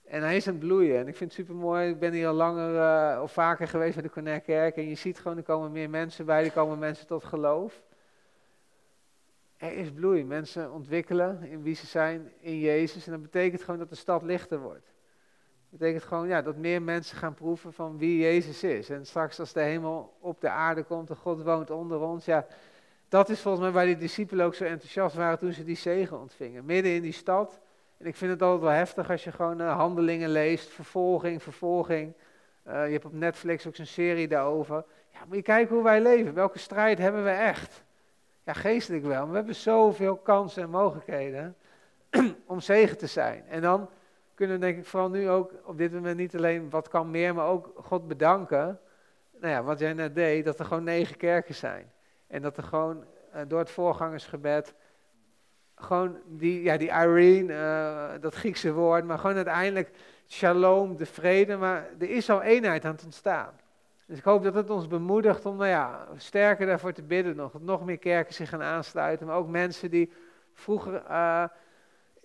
En 0.06 0.22
hij 0.22 0.36
is 0.36 0.48
aan 0.48 0.54
het 0.54 0.64
bloeien. 0.64 0.98
En 1.00 1.08
ik 1.08 1.16
vind 1.16 1.30
het 1.30 1.40
super 1.40 1.56
mooi. 1.56 1.90
Ik 1.90 2.00
ben 2.00 2.14
hier 2.14 2.28
al 2.28 2.34
langer 2.34 2.74
uh, 2.74 3.22
of 3.22 3.32
vaker 3.32 3.68
geweest 3.68 3.94
bij 3.94 4.04
de 4.04 4.10
Connect 4.10 4.46
Kerk. 4.46 4.76
En 4.76 4.90
je 4.90 4.96
ziet 4.96 5.20
gewoon, 5.20 5.38
er 5.38 5.44
komen 5.44 5.72
meer 5.72 5.90
mensen 5.90 6.26
bij, 6.26 6.44
er 6.44 6.52
komen 6.52 6.80
mensen 6.80 7.08
tot 7.08 7.24
geloof. 7.24 7.84
Er 9.58 9.72
is 9.72 9.92
bloei. 9.92 10.24
Mensen 10.24 10.72
ontwikkelen 10.72 11.44
in 11.44 11.62
wie 11.62 11.76
ze 11.76 11.86
zijn 11.86 12.32
in 12.40 12.60
Jezus. 12.60 13.06
En 13.06 13.12
dat 13.12 13.22
betekent 13.22 13.64
gewoon 13.64 13.80
dat 13.80 13.90
de 13.90 13.96
stad 13.96 14.22
lichter 14.22 14.60
wordt. 14.60 14.92
Betekent 15.78 16.04
gewoon 16.04 16.28
ja, 16.28 16.42
dat 16.42 16.56
meer 16.56 16.82
mensen 16.82 17.18
gaan 17.18 17.34
proeven 17.34 17.74
van 17.74 17.98
wie 17.98 18.20
Jezus 18.20 18.64
is. 18.64 18.90
En 18.90 19.06
straks 19.06 19.40
als 19.40 19.54
de 19.54 19.62
hemel 19.62 20.14
op 20.20 20.42
de 20.42 20.50
aarde 20.50 20.84
komt 20.84 21.10
en 21.10 21.16
God 21.16 21.44
woont 21.44 21.70
onder 21.70 22.00
ons, 22.00 22.26
ja, 22.26 22.46
dat 23.10 23.30
is 23.30 23.42
volgens 23.42 23.64
mij 23.64 23.74
waar 23.74 23.86
die 23.86 23.98
discipelen 23.98 24.46
ook 24.46 24.56
zo 24.56 24.64
enthousiast 24.64 25.16
waren 25.16 25.40
toen 25.40 25.54
ze 25.54 25.64
die 25.64 25.76
zegen 25.76 26.20
ontvingen. 26.20 26.66
Midden 26.66 26.92
in 26.92 27.02
die 27.02 27.12
stad. 27.12 27.60
En 27.98 28.06
ik 28.06 28.16
vind 28.16 28.32
het 28.32 28.42
altijd 28.42 28.62
wel 28.62 28.72
heftig 28.72 29.12
als 29.12 29.24
je 29.24 29.32
gewoon 29.32 29.62
uh, 29.62 29.76
handelingen 29.76 30.30
leest, 30.30 30.70
vervolging, 30.70 31.44
vervolging. 31.44 32.14
Uh, 32.68 32.86
je 32.86 32.92
hebt 32.92 33.06
op 33.06 33.14
Netflix 33.14 33.68
ook 33.68 33.76
zo'n 33.76 33.86
serie 33.86 34.28
daarover. 34.28 34.84
Ja, 35.14 35.20
moet 35.28 35.36
je 35.36 35.42
kijken 35.42 35.76
hoe 35.76 35.84
wij 35.84 36.02
leven. 36.02 36.34
Welke 36.34 36.60
strijd 36.60 36.98
hebben 36.98 37.24
we 37.24 37.30
echt? 37.30 37.84
Ja, 38.44 38.54
geestelijk 38.54 39.06
wel. 39.06 39.22
Maar 39.22 39.30
we 39.30 39.36
hebben 39.36 39.56
zoveel 39.56 40.16
kansen 40.16 40.64
en 40.64 40.70
mogelijkheden 40.70 41.56
om 42.46 42.60
zegen 42.60 42.98
te 42.98 43.08
zijn. 43.08 43.44
En 43.48 43.62
dan 43.62 43.90
kunnen 44.38 44.60
denk 44.60 44.78
ik 44.78 44.86
vooral 44.86 45.10
nu 45.10 45.30
ook 45.30 45.52
op 45.64 45.78
dit 45.78 45.94
moment 45.94 46.18
niet 46.18 46.36
alleen 46.36 46.70
wat 46.70 46.88
kan 46.88 47.12
meer, 47.12 47.36
maar 47.36 47.48
ook 47.48 47.72
God 47.76 48.08
bedanken. 48.08 48.80
Nou 49.40 49.54
ja, 49.54 49.64
wat 49.64 49.80
jij 49.80 49.94
net 49.94 50.16
deed, 50.16 50.46
dat 50.46 50.60
er 50.60 50.66
gewoon 50.66 50.84
negen 50.84 51.18
kerken 51.18 51.56
zijn. 51.56 51.92
En 52.28 52.42
dat 52.42 52.58
er 52.58 52.64
gewoon 52.64 53.06
uh, 53.36 53.42
door 53.48 53.60
het 53.60 53.70
voorgangersgebed 53.70 54.74
gewoon 55.76 56.18
die, 56.26 56.64
ja, 56.64 56.78
die 56.78 56.88
Irene, 56.90 57.54
eh, 57.54 58.22
dat 58.22 58.36
Griekse 58.36 58.74
woord, 58.74 59.06
maar 59.06 59.18
gewoon 59.18 59.36
uiteindelijk 59.36 59.92
shalom, 60.28 60.96
de 60.96 61.06
vrede, 61.06 61.58
maar 61.58 61.90
er 62.00 62.10
is 62.10 62.30
al 62.30 62.42
eenheid 62.42 62.86
aan 62.86 62.92
het 62.92 63.04
ontstaan. 63.04 63.54
Dus 64.06 64.18
ik 64.18 64.24
hoop 64.24 64.44
dat 64.44 64.54
het 64.54 64.70
ons 64.70 64.88
bemoedigt 64.88 65.46
om 65.46 65.56
nou 65.58 65.70
ja, 65.70 66.08
sterker 66.16 66.66
daarvoor 66.66 66.94
te 66.94 67.04
bidden 67.04 67.36
nog. 67.36 67.52
Dat 67.52 67.62
nog 67.62 67.86
meer 67.86 67.98
kerken 67.98 68.34
zich 68.34 68.50
gaan 68.50 68.64
aansluiten. 68.64 69.28
Maar 69.28 69.36
ook 69.36 69.48
mensen 69.48 69.92
die 69.92 70.12
vroeger 70.54 71.04
uh, 71.10 71.44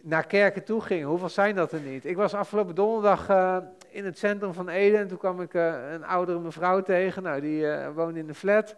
naar 0.02 0.26
kerken 0.26 0.64
toe 0.64 0.80
gingen. 0.80 1.08
Hoeveel 1.08 1.28
zijn 1.28 1.54
dat 1.54 1.72
er 1.72 1.80
niet? 1.80 2.04
Ik 2.04 2.16
was 2.16 2.34
afgelopen 2.34 2.74
donderdag 2.74 3.30
uh, 3.30 3.56
in 3.88 4.04
het 4.04 4.18
centrum 4.18 4.52
van 4.52 4.68
Ede. 4.68 4.96
En 4.96 5.08
toen 5.08 5.18
kwam 5.18 5.40
ik 5.40 5.54
uh, 5.54 5.92
een 5.92 6.04
oudere 6.04 6.38
mevrouw 6.38 6.82
tegen. 6.82 7.22
Nou, 7.22 7.40
die 7.40 7.66
woonde 7.94 8.18
in 8.18 8.26
de 8.26 8.34
flat. 8.34 8.76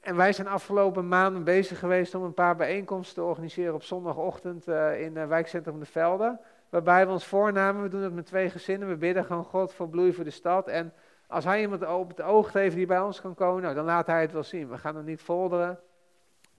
En 0.00 0.16
wij 0.16 0.32
zijn 0.32 0.48
afgelopen 0.48 1.08
maanden 1.08 1.44
bezig 1.44 1.78
geweest 1.78 2.14
om 2.14 2.22
een 2.22 2.34
paar 2.34 2.56
bijeenkomsten 2.56 3.14
te 3.14 3.28
organiseren 3.28 3.74
op 3.74 3.82
zondagochtend 3.82 4.68
in 4.98 5.16
het 5.16 5.28
wijkcentrum 5.28 5.80
De 5.80 5.86
Velden. 5.86 6.40
Waarbij 6.68 7.06
we 7.06 7.12
ons 7.12 7.26
voornamen, 7.26 7.82
we 7.82 7.88
doen 7.88 8.02
het 8.02 8.14
met 8.14 8.26
twee 8.26 8.50
gezinnen. 8.50 8.88
We 8.88 8.96
bidden 8.96 9.24
gewoon 9.24 9.44
God 9.44 9.74
voor 9.74 9.88
bloei 9.88 10.12
voor 10.12 10.24
de 10.24 10.30
stad. 10.30 10.68
En 10.68 10.92
als 11.26 11.44
hij 11.44 11.60
iemand 11.60 11.86
op 11.86 12.08
het 12.08 12.20
oog 12.22 12.52
heeft 12.52 12.76
die 12.76 12.86
bij 12.86 13.00
ons 13.00 13.20
kan 13.20 13.34
komen, 13.34 13.62
nou, 13.62 13.74
dan 13.74 13.84
laat 13.84 14.06
hij 14.06 14.20
het 14.20 14.32
wel 14.32 14.42
zien. 14.42 14.68
We 14.68 14.78
gaan 14.78 14.96
hem 14.96 15.04
niet 15.04 15.20
folderen. 15.20 15.78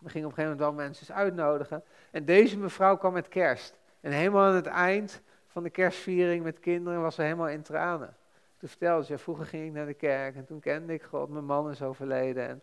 We 0.06 0.12
gingen 0.12 0.28
op 0.28 0.38
een 0.38 0.44
gegeven 0.44 0.58
moment 0.58 0.78
wel 0.78 0.88
mensen 0.88 1.16
uitnodigen. 1.16 1.84
En 2.12 2.26
deze 2.26 2.58
mevrouw 2.58 2.98
kwam 2.98 3.14
met 3.14 3.28
kerst. 3.28 3.78
En 4.02 4.12
helemaal 4.12 4.48
aan 4.48 4.56
het 4.56 4.66
eind 4.66 5.22
van 5.48 5.64
de 5.64 5.70
kerstviering 5.70 6.44
met 6.44 6.60
kinderen 6.60 7.02
was 7.02 7.16
ze 7.16 7.22
helemaal 7.22 7.48
in 7.48 7.62
tranen. 7.62 8.16
Toen 8.58 8.70
vertelde 8.70 9.06
ze, 9.06 9.18
vroeger 9.18 9.46
ging 9.46 9.66
ik 9.66 9.74
naar 9.74 9.86
de 9.86 9.94
kerk 9.94 10.36
en 10.36 10.46
toen 10.46 10.60
kende 10.60 10.94
ik 10.94 11.04
God, 11.04 11.30
mijn 11.30 11.46
man 11.46 11.70
is 11.70 11.82
overleden. 11.82 12.48
En 12.48 12.62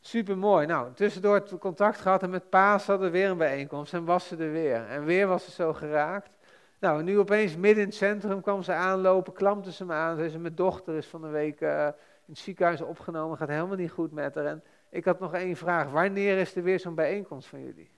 super 0.00 0.38
mooi. 0.38 0.66
Nou, 0.66 0.92
tussendoor 0.94 1.34
het 1.34 1.58
contact 1.58 2.00
gehad 2.00 2.22
en 2.22 2.30
met 2.30 2.50
Paas 2.50 2.86
hadden 2.86 3.06
we 3.06 3.18
weer 3.18 3.30
een 3.30 3.38
bijeenkomst 3.38 3.94
en 3.94 4.04
was 4.04 4.28
ze 4.28 4.36
er 4.36 4.52
weer. 4.52 4.86
En 4.88 5.04
weer 5.04 5.26
was 5.26 5.44
ze 5.44 5.50
zo 5.50 5.72
geraakt. 5.72 6.30
Nou, 6.78 7.02
nu 7.02 7.18
opeens 7.18 7.56
midden 7.56 7.82
in 7.82 7.88
het 7.88 7.96
centrum 7.96 8.40
kwam 8.40 8.62
ze 8.62 8.72
aanlopen, 8.72 9.32
klampte 9.32 9.72
ze 9.72 9.84
me 9.84 9.92
aan. 9.92 10.16
Zei 10.16 10.28
ze, 10.28 10.38
mijn 10.38 10.54
dochter 10.54 10.94
is 10.94 11.06
van 11.06 11.24
een 11.24 11.30
week 11.30 11.60
uh, 11.60 11.86
in 12.26 12.32
het 12.32 12.38
ziekenhuis 12.38 12.80
opgenomen, 12.80 13.36
gaat 13.36 13.48
helemaal 13.48 13.76
niet 13.76 13.90
goed 13.90 14.12
met 14.12 14.34
haar. 14.34 14.44
En 14.44 14.62
ik 14.94 15.04
had 15.04 15.20
nog 15.20 15.34
één 15.34 15.56
vraag, 15.56 15.90
wanneer 15.90 16.38
is 16.38 16.54
er 16.54 16.62
weer 16.62 16.80
zo'n 16.80 16.94
bijeenkomst 16.94 17.48
van 17.48 17.62
jullie? 17.62 17.90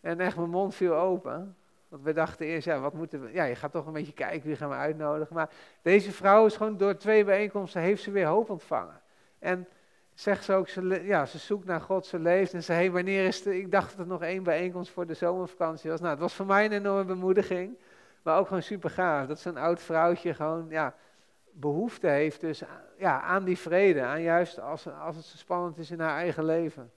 En 0.00 0.20
echt, 0.20 0.36
mijn 0.36 0.50
mond 0.50 0.74
viel 0.74 0.94
open. 0.94 1.56
Want 1.88 2.02
we 2.02 2.12
dachten 2.12 2.46
eerst, 2.46 2.66
ja, 2.66 2.80
wat 2.80 2.92
moeten 2.92 3.22
we, 3.22 3.32
ja, 3.32 3.44
je 3.44 3.54
gaat 3.54 3.72
toch 3.72 3.86
een 3.86 3.92
beetje 3.92 4.12
kijken, 4.12 4.46
wie 4.46 4.56
gaan 4.56 4.68
we 4.68 4.74
uitnodigen. 4.74 5.34
Maar 5.34 5.50
deze 5.82 6.12
vrouw 6.12 6.46
is 6.46 6.56
gewoon 6.56 6.76
door 6.76 6.96
twee 6.96 7.24
bijeenkomsten, 7.24 7.80
heeft 7.80 8.02
ze 8.02 8.10
weer 8.10 8.26
hoop 8.26 8.50
ontvangen. 8.50 9.00
En 9.38 9.68
zegt 10.14 10.44
ze 10.44 10.52
ook, 10.52 10.68
ze, 10.68 11.02
ja, 11.04 11.26
ze 11.26 11.38
zoekt 11.38 11.64
naar 11.64 11.80
God, 11.80 12.06
ze 12.06 12.18
leeft. 12.18 12.54
En 12.54 12.62
ze, 12.62 12.72
hey, 12.72 12.90
wanneer 12.90 13.26
is 13.26 13.46
er, 13.46 13.54
ik 13.54 13.70
dacht 13.70 13.90
dat 13.90 13.98
er 13.98 14.12
nog 14.12 14.22
één 14.22 14.42
bijeenkomst 14.42 14.90
voor 14.90 15.06
de 15.06 15.14
zomervakantie 15.14 15.90
was. 15.90 16.00
Nou, 16.00 16.12
het 16.12 16.20
was 16.20 16.34
voor 16.34 16.46
mij 16.46 16.64
een 16.64 16.72
enorme 16.72 17.04
bemoediging. 17.04 17.78
Maar 18.22 18.38
ook 18.38 18.46
gewoon 18.46 18.62
super 18.62 18.90
gaaf. 18.90 19.26
Dat 19.26 19.40
zo'n 19.40 19.56
oud 19.56 19.80
vrouwtje 19.80 20.34
gewoon, 20.34 20.66
ja, 20.68 20.94
behoefte 21.52 22.06
heeft 22.06 22.40
dus 22.40 22.62
ja, 22.98 23.20
aan 23.20 23.44
die 23.44 23.58
vrede. 23.58 24.02
Aan 24.02 24.22
juist 24.22 24.60
als, 24.60 24.88
als 24.88 25.16
het 25.16 25.24
zo 25.24 25.36
spannend 25.36 25.78
is 25.78 25.90
in 25.90 26.00
haar 26.00 26.16
eigen 26.16 26.44
leven. 26.44 26.92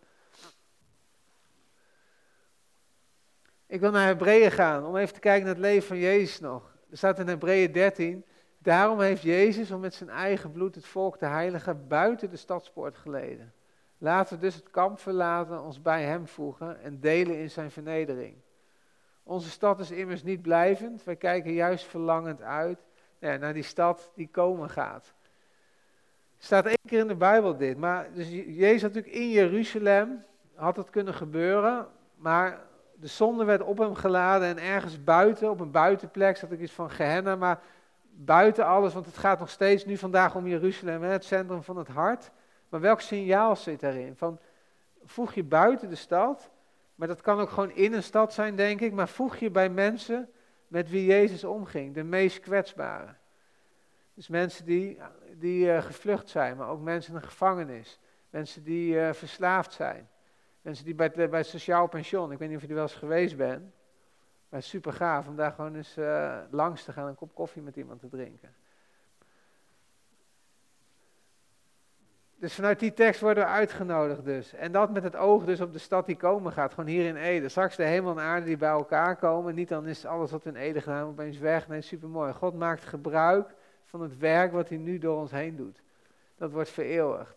Ik 3.67 3.79
wil 3.79 3.91
naar 3.91 4.07
Hebreeën 4.07 4.51
gaan 4.51 4.85
om 4.85 4.97
even 4.97 5.13
te 5.13 5.19
kijken 5.19 5.45
naar 5.45 5.55
het 5.55 5.63
leven 5.63 5.87
van 5.87 5.97
Jezus 5.97 6.39
nog. 6.39 6.75
Er 6.89 6.97
staat 6.97 7.19
in 7.19 7.27
Hebreeën 7.27 7.71
13. 7.71 8.25
Daarom 8.57 8.99
heeft 8.99 9.21
Jezus 9.21 9.71
om 9.71 9.79
met 9.79 9.93
zijn 9.93 10.09
eigen 10.09 10.51
bloed 10.51 10.75
het 10.75 10.85
volk 10.85 11.17
te 11.17 11.25
heiligen 11.25 11.87
buiten 11.87 12.29
de 12.29 12.35
stadspoort 12.35 12.97
geleden. 12.97 13.53
Laten 13.97 14.35
we 14.35 14.41
dus 14.41 14.55
het 14.55 14.69
kamp 14.69 14.99
verlaten, 14.99 15.63
ons 15.63 15.81
bij 15.81 16.03
hem 16.03 16.27
voegen 16.27 16.81
en 16.81 16.99
delen 16.99 17.39
in 17.39 17.51
zijn 17.51 17.71
vernedering. 17.71 18.35
Onze 19.23 19.49
stad 19.49 19.79
is 19.79 19.91
immers 19.91 20.23
niet 20.23 20.41
blijvend, 20.41 21.03
wij 21.03 21.15
kijken 21.15 21.53
juist 21.53 21.85
verlangend 21.85 22.41
uit 22.41 22.79
ja, 23.19 23.35
naar 23.37 23.53
die 23.53 23.63
stad 23.63 24.11
die 24.15 24.29
komen 24.31 24.69
gaat. 24.69 25.13
Staat 26.37 26.65
één 26.65 26.77
keer 26.87 26.99
in 26.99 27.07
de 27.07 27.15
Bijbel 27.15 27.57
dit, 27.57 27.77
maar 27.77 28.07
dus 28.13 28.29
Jezus 28.29 28.81
had 28.81 28.93
natuurlijk 28.93 29.23
in 29.23 29.29
Jeruzalem, 29.29 30.23
had 30.55 30.75
het 30.75 30.89
kunnen 30.89 31.13
gebeuren, 31.13 31.87
maar 32.15 32.61
de 32.95 33.07
zonde 33.07 33.43
werd 33.43 33.61
op 33.61 33.77
hem 33.77 33.95
geladen 33.95 34.47
en 34.47 34.57
ergens 34.57 35.03
buiten, 35.03 35.49
op 35.49 35.59
een 35.59 35.71
buitenplek, 35.71 36.37
zat 36.37 36.51
ik 36.51 36.59
iets 36.59 36.71
van 36.71 36.91
Gehenna, 36.91 37.35
maar 37.35 37.61
buiten 38.11 38.65
alles, 38.65 38.93
want 38.93 39.05
het 39.05 39.17
gaat 39.17 39.39
nog 39.39 39.49
steeds 39.49 39.85
nu 39.85 39.97
vandaag 39.97 40.35
om 40.35 40.47
Jeruzalem, 40.47 41.01
het 41.03 41.23
centrum 41.23 41.63
van 41.63 41.77
het 41.77 41.87
hart. 41.87 42.31
Maar 42.69 42.79
welk 42.79 43.01
signaal 43.01 43.55
zit 43.55 43.79
daarin? 43.79 44.15
Van, 44.15 44.39
voeg 45.05 45.33
je 45.33 45.43
buiten 45.43 45.89
de 45.89 45.95
stad, 45.95 46.49
maar 46.95 47.07
dat 47.07 47.21
kan 47.21 47.39
ook 47.39 47.49
gewoon 47.49 47.71
in 47.71 47.93
een 47.93 48.03
stad 48.03 48.33
zijn, 48.33 48.55
denk 48.55 48.81
ik, 48.81 48.93
maar 48.93 49.07
voeg 49.07 49.35
je 49.37 49.49
bij 49.49 49.69
mensen 49.69 50.29
met 50.67 50.89
wie 50.89 51.05
Jezus 51.05 51.43
omging, 51.43 51.93
de 51.93 52.03
meest 52.03 52.39
kwetsbare. 52.39 53.13
Dus 54.13 54.27
mensen 54.27 54.65
die, 54.65 54.99
die 55.33 55.65
uh, 55.65 55.81
gevlucht 55.81 56.29
zijn, 56.29 56.57
maar 56.57 56.69
ook 56.69 56.81
mensen 56.81 57.13
in 57.13 57.19
de 57.19 57.25
gevangenis. 57.25 57.99
Mensen 58.29 58.63
die 58.63 58.93
uh, 58.93 59.13
verslaafd 59.13 59.73
zijn. 59.73 60.09
Mensen 60.61 60.85
die 60.85 60.95
bij 60.95 61.11
het, 61.13 61.29
bij 61.29 61.39
het 61.39 61.47
sociaal 61.47 61.87
pension, 61.87 62.31
ik 62.31 62.37
weet 62.37 62.47
niet 62.47 62.57
of 62.57 62.63
je 62.63 62.69
er 62.69 62.73
wel 62.73 62.83
eens 62.83 62.93
geweest 62.93 63.37
bent. 63.37 63.73
Maar 64.49 64.63
super 64.63 64.93
gaaf 64.93 65.27
om 65.27 65.35
daar 65.35 65.51
gewoon 65.51 65.75
eens 65.75 65.95
langs 66.49 66.83
te 66.83 66.91
gaan, 66.91 67.07
een 67.07 67.15
kop 67.15 67.35
koffie 67.35 67.61
met 67.61 67.75
iemand 67.75 67.99
te 67.99 68.09
drinken. 68.09 68.55
Dus 72.37 72.53
vanuit 72.53 72.79
die 72.79 72.93
tekst 72.93 73.21
worden 73.21 73.43
we 73.43 73.49
uitgenodigd 73.49 74.25
dus. 74.25 74.53
En 74.53 74.71
dat 74.71 74.91
met 74.91 75.03
het 75.03 75.15
oog 75.15 75.45
dus 75.45 75.61
op 75.61 75.73
de 75.73 75.79
stad 75.79 76.05
die 76.05 76.15
komen 76.15 76.51
gaat, 76.51 76.73
gewoon 76.73 76.89
hier 76.89 77.05
in 77.05 77.15
Ede. 77.15 77.49
Straks 77.49 77.75
de 77.75 77.83
hemel 77.83 78.11
en 78.11 78.23
aarde 78.23 78.45
die 78.45 78.57
bij 78.57 78.69
elkaar 78.69 79.15
komen. 79.15 79.55
Niet 79.55 79.69
dan 79.69 79.87
is 79.87 80.05
alles 80.05 80.31
wat 80.31 80.45
in 80.45 80.55
Ede 80.55 80.81
gedaan 80.81 81.07
opeens 81.07 81.37
weg. 81.37 81.67
Nee, 81.67 81.81
supermooi. 81.81 82.33
God 82.33 82.57
maakt 82.57 82.85
gebruik 82.85 83.53
van 83.85 84.01
het 84.01 84.17
werk 84.17 84.51
wat 84.51 84.69
hij 84.69 84.77
nu 84.77 84.97
door 84.97 85.17
ons 85.17 85.31
heen 85.31 85.55
doet. 85.55 85.81
Dat 86.37 86.51
wordt 86.51 86.69
vereeuwigd. 86.69 87.35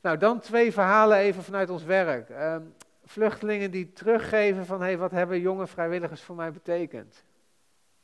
Nou, 0.00 0.18
dan 0.18 0.40
twee 0.40 0.72
verhalen 0.72 1.16
even 1.16 1.42
vanuit 1.42 1.70
ons 1.70 1.84
werk. 1.84 2.30
Um, 2.30 2.74
vluchtelingen 3.04 3.70
die 3.70 3.92
teruggeven 3.92 4.66
van, 4.66 4.80
hé, 4.80 4.86
hey, 4.86 4.98
wat 4.98 5.10
hebben 5.10 5.40
jonge 5.40 5.66
vrijwilligers 5.66 6.22
voor 6.22 6.36
mij 6.36 6.52
betekend? 6.52 7.24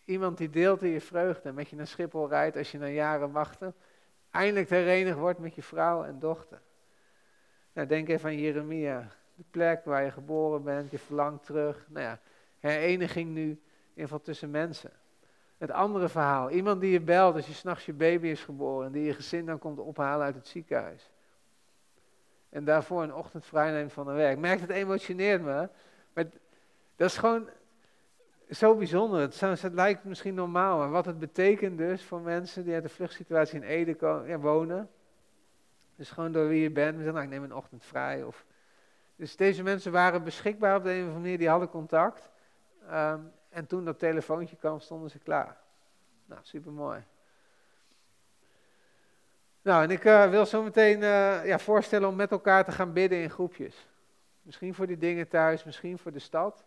Iemand 0.04 0.38
die 0.38 0.50
deelt 0.50 0.82
in 0.82 0.90
je 0.90 1.00
vreugde, 1.00 1.52
met 1.52 1.68
je 1.68 1.76
naar 1.76 1.86
Schiphol 1.86 2.28
rijdt 2.28 2.56
als 2.56 2.70
je 2.70 2.78
na 2.78 2.86
jaren 2.86 3.32
wachten, 3.32 3.74
eindelijk 4.32 4.70
herenigd 4.70 5.18
wordt 5.18 5.38
met 5.38 5.54
je 5.54 5.62
vrouw 5.62 6.04
en 6.04 6.18
dochter. 6.18 6.60
Nou, 7.72 7.88
denk 7.88 8.08
even 8.08 8.28
aan 8.28 8.38
Jeremia, 8.38 9.08
de 9.34 9.44
plek 9.50 9.84
waar 9.84 10.04
je 10.04 10.10
geboren 10.10 10.62
bent, 10.62 10.90
je 10.90 10.98
verlangt 10.98 11.44
terug. 11.44 11.86
Nou 11.88 12.04
ja, 12.04 12.20
hereniging 12.58 13.30
nu, 13.30 13.42
in 13.42 13.58
ieder 13.88 14.02
geval 14.02 14.20
tussen 14.20 14.50
mensen. 14.50 14.90
Het 15.58 15.70
andere 15.70 16.08
verhaal, 16.08 16.50
iemand 16.50 16.80
die 16.80 16.90
je 16.90 17.00
belt 17.00 17.34
als 17.34 17.46
je 17.46 17.52
s'nachts 17.52 17.86
je 17.86 17.92
baby 17.92 18.26
is 18.26 18.44
geboren 18.44 18.86
en 18.86 18.92
die 18.92 19.04
je 19.04 19.14
gezin 19.14 19.46
dan 19.46 19.58
komt 19.58 19.78
ophalen 19.78 20.24
uit 20.24 20.34
het 20.34 20.46
ziekenhuis 20.46 21.10
en 22.52 22.64
daarvoor 22.64 23.02
een 23.02 23.14
ochtend 23.14 23.44
vrijneemt 23.44 23.92
van 23.92 24.06
de 24.06 24.12
werk. 24.12 24.38
Merk, 24.38 24.60
het 24.60 24.70
emotioneert 24.70 25.42
me, 25.42 25.68
maar 26.12 26.24
dat 26.96 27.10
is 27.10 27.16
gewoon 27.16 27.48
zo 28.56 28.74
bijzonder. 28.74 29.20
Het, 29.20 29.40
het, 29.40 29.72
lijkt 29.72 30.04
misschien 30.04 30.34
normaal, 30.34 30.78
maar 30.78 30.90
wat 30.90 31.04
het 31.04 31.18
betekent 31.18 31.78
dus 31.78 32.04
voor 32.04 32.20
mensen 32.20 32.64
die 32.64 32.74
uit 32.74 32.82
de 32.82 32.88
vluchtsituatie 32.88 33.60
in 33.60 33.66
Ede 33.66 33.96
ja, 34.26 34.38
wonen. 34.38 34.90
Dus 35.96 36.10
gewoon 36.10 36.32
door 36.32 36.48
wie 36.48 36.62
je 36.62 36.70
bent, 36.70 36.96
we 36.96 37.02
zeggen, 37.02 37.12
nou, 37.14 37.24
ik 37.24 37.30
neem 37.30 37.42
een 37.42 37.56
ochtend 37.56 37.84
vrij. 37.84 38.22
Of, 38.22 38.44
dus 39.16 39.36
deze 39.36 39.62
mensen 39.62 39.92
waren 39.92 40.24
beschikbaar 40.24 40.76
op 40.76 40.82
de 40.82 40.90
een 40.90 41.00
of 41.00 41.02
andere 41.02 41.20
manier, 41.20 41.38
die 41.38 41.48
hadden 41.48 41.68
contact. 41.68 42.30
Um, 42.90 43.32
en 43.48 43.66
toen 43.66 43.84
dat 43.84 43.98
telefoontje 43.98 44.56
kwam, 44.56 44.80
stonden 44.80 45.10
ze 45.10 45.18
klaar. 45.18 45.56
Nou, 46.24 46.40
supermooi. 46.44 47.04
Nou, 49.62 49.82
en 49.82 49.90
ik 49.90 50.04
uh, 50.04 50.30
wil 50.30 50.46
zo 50.46 50.62
meteen 50.62 51.00
uh, 51.00 51.46
ja, 51.46 51.58
voorstellen 51.58 52.08
om 52.08 52.16
met 52.16 52.30
elkaar 52.30 52.64
te 52.64 52.72
gaan 52.72 52.92
bidden 52.92 53.22
in 53.22 53.30
groepjes. 53.30 53.88
Misschien 54.42 54.74
voor 54.74 54.86
die 54.86 54.98
dingen 54.98 55.28
thuis, 55.28 55.64
misschien 55.64 55.98
voor 55.98 56.12
de 56.12 56.18
stad. 56.18 56.64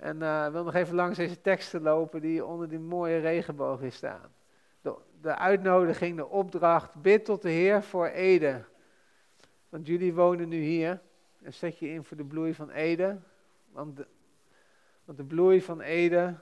En 0.00 0.16
uh, 0.16 0.48
wil 0.48 0.64
nog 0.64 0.74
even 0.74 0.94
langs 0.94 1.16
deze 1.16 1.40
teksten 1.40 1.82
lopen 1.82 2.20
die 2.20 2.44
onder 2.44 2.68
die 2.68 2.78
mooie 2.78 3.18
regenboog 3.18 3.80
is 3.80 3.94
staan. 3.94 4.34
De, 4.80 4.96
de 5.20 5.36
uitnodiging, 5.36 6.16
de 6.16 6.28
opdracht, 6.28 7.02
bid 7.02 7.24
tot 7.24 7.42
de 7.42 7.50
Heer 7.50 7.82
voor 7.82 8.06
Ede. 8.06 8.64
Want 9.68 9.86
jullie 9.86 10.14
wonen 10.14 10.48
nu 10.48 10.60
hier. 10.60 11.00
En 11.42 11.54
zet 11.54 11.78
je 11.78 11.88
in 11.88 12.04
voor 12.04 12.16
de 12.16 12.24
bloei 12.24 12.54
van 12.54 12.70
Ede. 12.70 13.18
Want 13.72 13.96
de, 13.96 14.06
want 15.04 15.18
de 15.18 15.24
bloei 15.24 15.62
van 15.62 15.80
Ede, 15.80 16.34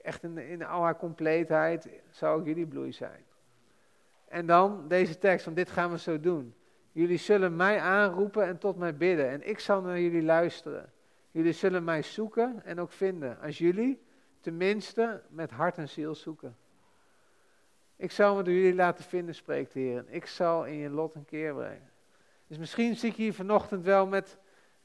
echt 0.00 0.22
in, 0.22 0.38
in 0.38 0.64
al 0.64 0.82
haar 0.82 0.96
compleetheid, 0.96 1.88
zou 2.10 2.40
ook 2.40 2.46
jullie 2.46 2.66
bloei 2.66 2.92
zijn. 2.92 3.24
En 4.28 4.46
dan 4.46 4.88
deze 4.88 5.18
tekst, 5.18 5.44
van 5.44 5.54
dit 5.54 5.70
gaan 5.70 5.90
we 5.90 5.98
zo 5.98 6.20
doen. 6.20 6.54
Jullie 6.92 7.18
zullen 7.18 7.56
mij 7.56 7.80
aanroepen 7.80 8.46
en 8.46 8.58
tot 8.58 8.76
mij 8.76 8.96
bidden. 8.96 9.28
En 9.28 9.48
ik 9.48 9.58
zal 9.58 9.82
naar 9.82 10.00
jullie 10.00 10.22
luisteren. 10.22 10.92
Jullie 11.34 11.52
zullen 11.52 11.84
mij 11.84 12.02
zoeken 12.02 12.64
en 12.64 12.80
ook 12.80 12.90
vinden. 12.90 13.40
Als 13.40 13.58
jullie 13.58 14.02
tenminste 14.40 15.22
met 15.28 15.50
hart 15.50 15.78
en 15.78 15.88
ziel 15.88 16.14
zoeken. 16.14 16.56
Ik 17.96 18.10
zal 18.10 18.36
me 18.36 18.42
door 18.42 18.54
jullie 18.54 18.74
laten 18.74 19.04
vinden, 19.04 19.34
spreekt 19.34 19.72
de 19.72 19.80
Heer. 19.80 20.04
Ik 20.08 20.26
zal 20.26 20.64
in 20.64 20.74
je 20.74 20.90
lot 20.90 21.14
een 21.14 21.24
keer 21.24 21.54
brengen. 21.54 21.90
Dus 22.46 22.58
misschien 22.58 22.96
zit 22.96 23.16
je 23.16 23.22
hier 23.22 23.34
vanochtend 23.34 23.84
wel 23.84 24.06
met 24.06 24.38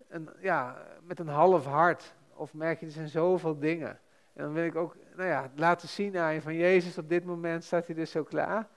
een, 0.07 0.29
ja, 0.39 0.85
met 1.03 1.19
een 1.19 1.27
half 1.27 1.65
hart? 1.65 2.15
Of 2.33 2.53
merk 2.53 2.79
je, 2.79 2.85
er 2.85 2.91
zijn 2.91 3.07
zoveel 3.07 3.59
dingen. 3.59 3.99
En 4.33 4.43
dan 4.43 4.53
wil 4.53 4.65
ik 4.65 4.75
ook 4.75 4.95
nou 5.15 5.29
ja, 5.29 5.51
laten 5.55 5.87
zien 5.87 6.17
aan 6.17 6.33
je 6.33 6.41
van 6.41 6.55
Jezus, 6.55 6.97
op 6.97 7.09
dit 7.09 7.25
moment 7.25 7.63
staat 7.63 7.85
hij 7.85 7.95
dus 7.95 8.11
zo 8.11 8.23
klaar. 8.23 8.67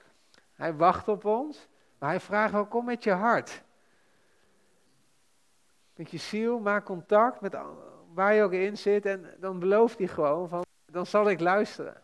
Hij 0.54 0.74
wacht 0.74 1.08
op 1.08 1.24
ons, 1.24 1.68
maar 1.98 2.10
hij 2.10 2.20
vraagt 2.20 2.52
wel, 2.52 2.66
kom 2.66 2.84
met 2.84 3.04
je 3.04 3.12
hart. 3.12 3.62
Met 6.02 6.10
je 6.10 6.18
ziel, 6.18 6.58
maak 6.58 6.84
contact 6.84 7.40
met 7.40 7.56
waar 8.14 8.34
je 8.34 8.42
ook 8.42 8.52
in 8.52 8.78
zit 8.78 9.06
en 9.06 9.26
dan 9.38 9.58
belooft 9.58 9.98
hij 9.98 10.06
gewoon 10.06 10.48
van, 10.48 10.64
dan 10.86 11.06
zal 11.06 11.30
ik 11.30 11.40
luisteren. 11.40 12.02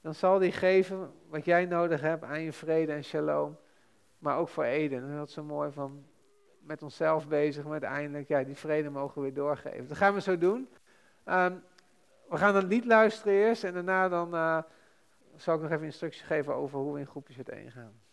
Dan 0.00 0.14
zal 0.14 0.40
hij 0.40 0.50
geven 0.50 1.12
wat 1.28 1.44
jij 1.44 1.64
nodig 1.64 2.00
hebt 2.00 2.24
aan 2.24 2.40
je 2.40 2.52
vrede 2.52 2.92
en 2.92 3.04
shalom, 3.04 3.56
maar 4.18 4.38
ook 4.38 4.48
voor 4.48 4.64
Eden. 4.64 5.02
En 5.02 5.16
dat 5.16 5.28
is 5.28 5.34
zo 5.34 5.44
mooi 5.44 5.72
van, 5.72 6.04
met 6.60 6.82
onszelf 6.82 7.28
bezig, 7.28 7.62
maar 7.62 7.72
uiteindelijk, 7.72 8.28
ja, 8.28 8.42
die 8.42 8.56
vrede 8.56 8.90
mogen 8.90 9.14
we 9.14 9.20
weer 9.20 9.34
doorgeven. 9.34 9.88
Dat 9.88 9.96
gaan 9.96 10.14
we 10.14 10.20
zo 10.20 10.38
doen. 10.38 10.68
Ehm, 11.24 11.54
we 12.28 12.36
gaan 12.36 12.56
een 12.56 12.66
lied 12.66 12.84
luisteren 12.84 13.32
eerst 13.32 13.64
en 13.64 13.74
daarna 13.74 14.08
dan 14.08 14.34
uh, 14.34 14.58
zal 15.36 15.54
ik 15.54 15.62
nog 15.62 15.70
even 15.70 15.84
instructies 15.84 16.22
geven 16.22 16.54
over 16.54 16.78
hoe 16.78 16.92
we 16.92 17.00
in 17.00 17.06
groepjes 17.06 17.36
uiteengaan. 17.36 17.92
Ik 17.92 18.11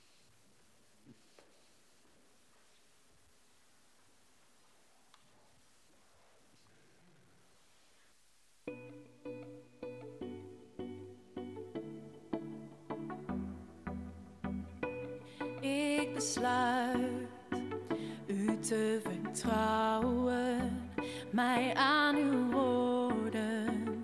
u 18.27 18.60
te 18.60 19.01
vertrouwen, 19.03 20.89
mij 21.32 21.73
aan 21.73 22.15
uw 22.15 22.51
woorden 22.51 24.03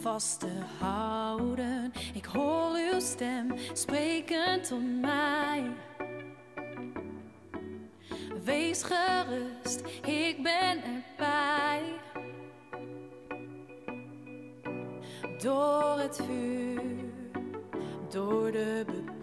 vast 0.00 0.40
te 0.40 0.60
houden. 0.78 1.92
Ik 2.14 2.24
hoor 2.24 2.70
uw 2.92 3.00
stem 3.00 3.54
spreken 3.72 4.62
tot 4.62 5.00
mij. 5.00 5.70
Wees 8.44 8.82
gerust, 8.82 9.80
ik 10.06 10.42
ben 10.42 10.78
erbij. 10.82 11.82
Door 15.38 15.98
het 15.98 16.20
vuur, 16.26 16.82
door 18.10 18.52
de 18.52 18.84
beproeving, 18.86 19.19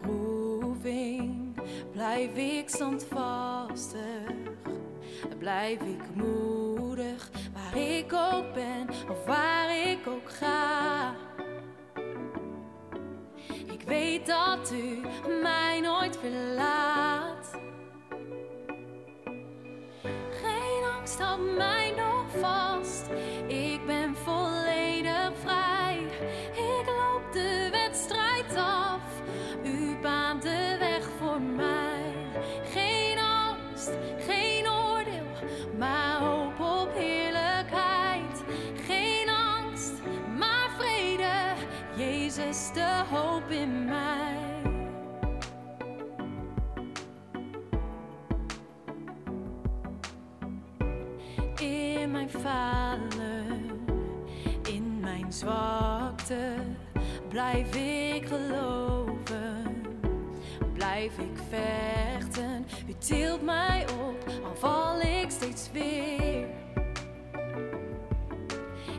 blijf 1.98 2.36
ik 2.36 2.70
standvastig, 2.70 4.32
blijf 5.40 5.82
ik 5.82 6.16
moedig, 6.16 7.30
waar 7.54 7.82
ik 7.82 8.14
ook 8.14 8.54
ben 8.54 8.90
of 9.10 9.26
waar 9.26 9.88
ik 9.88 10.08
ook 10.08 10.30
ga. 10.30 11.16
Ik 13.72 13.82
weet 13.86 14.26
dat 14.26 14.72
u 14.72 15.02
mij 15.42 15.80
nooit 15.80 16.18
verlaat. 16.18 17.60
Geen 20.32 20.84
angst 20.98 21.20
houdt 21.20 21.56
mij 21.58 21.77
hoop 36.20 36.60
op 36.60 36.90
heerlijkheid. 36.94 38.44
Geen 38.88 39.30
angst, 39.30 39.92
maar 40.38 40.70
vrede. 40.78 41.54
Jezus, 41.96 42.70
de 42.74 43.04
hoop 43.10 43.50
in 43.50 43.86
mij. 43.86 44.48
in 51.60 52.12
mijn 52.12 52.30
falen, 52.30 53.70
in 54.64 55.00
mijn 55.00 55.34
zwakte, 55.34 56.54
blijf 57.30 57.76
ik 57.76 58.28
geloven, 58.28 58.87
blijf 60.98 61.18
ik 61.18 61.38
vechten. 61.50 62.66
U 62.88 62.94
tilt 62.98 63.42
mij 63.42 63.86
op, 63.90 64.32
al 64.44 64.56
val 64.56 65.02
ik 65.02 65.30
steeds 65.30 65.72
weer. 65.72 66.48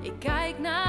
Ik 0.01 0.13
kijk 0.19 0.59
naar 0.59 0.88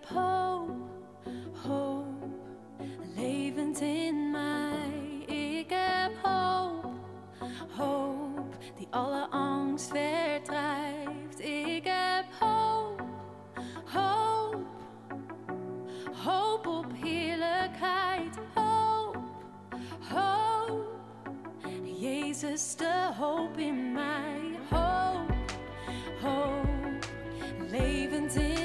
heb 0.00 0.08
hoop, 0.08 0.70
hoop, 1.66 2.24
levend 3.14 3.80
in 3.80 4.30
mij. 4.30 5.24
Ik 5.26 5.70
heb 5.70 6.12
hoop, 6.22 6.84
hoop, 7.76 8.56
die 8.76 8.86
alle 8.90 9.26
angst 9.30 9.88
verdrijft. 9.88 11.40
Ik 11.40 11.84
heb 11.84 12.24
hoop, 12.40 13.02
hoop, 13.84 14.66
hoop 16.24 16.66
op 16.66 16.86
heerlijkheid. 17.02 18.38
Hoop, 18.54 19.16
hoop, 20.12 21.00
Jezus, 21.82 22.76
de 22.76 23.12
hoop 23.18 23.58
in 23.58 23.92
mij. 23.92 24.58
Hoop, 24.70 25.34
hoop, 26.22 27.06
levend 27.70 28.34
in 28.34 28.55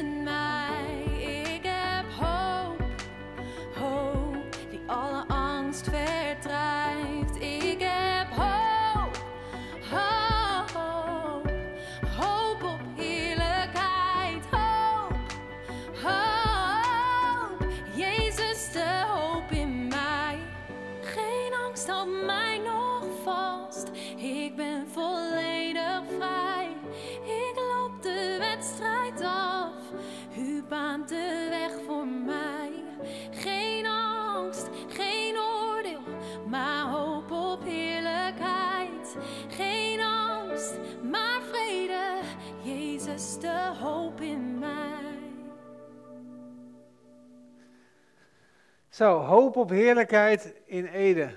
hoop 43.78 44.22
in 44.22 44.60
mij. 44.60 45.19
Zo, 48.90 49.19
hoop 49.19 49.56
op 49.56 49.69
heerlijkheid 49.69 50.54
in 50.65 50.86
Ede. 50.86 51.30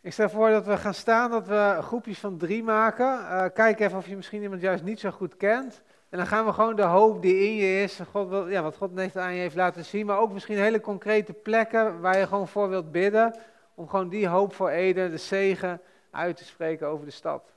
Ik 0.00 0.12
stel 0.12 0.28
voor 0.28 0.50
dat 0.50 0.66
we 0.66 0.76
gaan 0.76 0.94
staan, 0.94 1.30
dat 1.30 1.46
we 1.46 1.78
groepjes 1.80 2.18
van 2.18 2.36
drie 2.36 2.62
maken. 2.62 3.28
Eh, 3.28 3.44
kijk 3.54 3.80
even 3.80 3.98
of 3.98 4.06
je 4.06 4.16
misschien 4.16 4.42
iemand 4.42 4.60
juist 4.60 4.84
niet 4.84 5.00
zo 5.00 5.10
goed 5.10 5.36
kent. 5.36 5.82
En 6.08 6.18
dan 6.18 6.26
gaan 6.26 6.44
we 6.44 6.52
gewoon 6.52 6.76
de 6.76 6.82
hoop 6.82 7.22
die 7.22 7.34
in 7.34 7.54
je 7.54 7.82
is, 7.82 8.00
God 8.10 8.50
ja, 8.50 8.62
wat 8.62 8.76
God 8.76 8.94
net 8.94 9.16
aan 9.16 9.34
je 9.34 9.40
heeft 9.40 9.56
laten 9.56 9.84
zien, 9.84 10.06
maar 10.06 10.18
ook 10.18 10.32
misschien 10.32 10.58
hele 10.58 10.80
concrete 10.80 11.32
plekken 11.32 12.00
waar 12.00 12.18
je 12.18 12.26
gewoon 12.26 12.48
voor 12.48 12.68
wilt 12.68 12.92
bidden. 12.92 13.34
Om 13.74 13.88
gewoon 13.88 14.08
die 14.08 14.28
hoop 14.28 14.54
voor 14.54 14.70
Ede, 14.70 15.10
de 15.10 15.16
zegen, 15.16 15.80
uit 16.10 16.36
te 16.36 16.44
spreken 16.44 16.86
over 16.86 17.04
de 17.04 17.12
stad. 17.12 17.52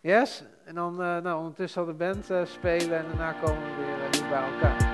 Yes? 0.00 0.44
En 0.70 0.76
dan, 0.76 1.02
eh, 1.02 1.16
nou, 1.22 1.38
ondertussen 1.38 1.84
zal 1.84 1.84
de 1.84 2.04
band 2.04 2.30
eh, 2.30 2.40
spelen 2.44 2.98
en 2.98 3.04
daarna 3.08 3.32
komen 3.32 3.62
we 3.62 3.84
weer, 3.84 4.22
eh, 4.22 4.30
bij 4.30 4.52
elkaar. 4.52 4.89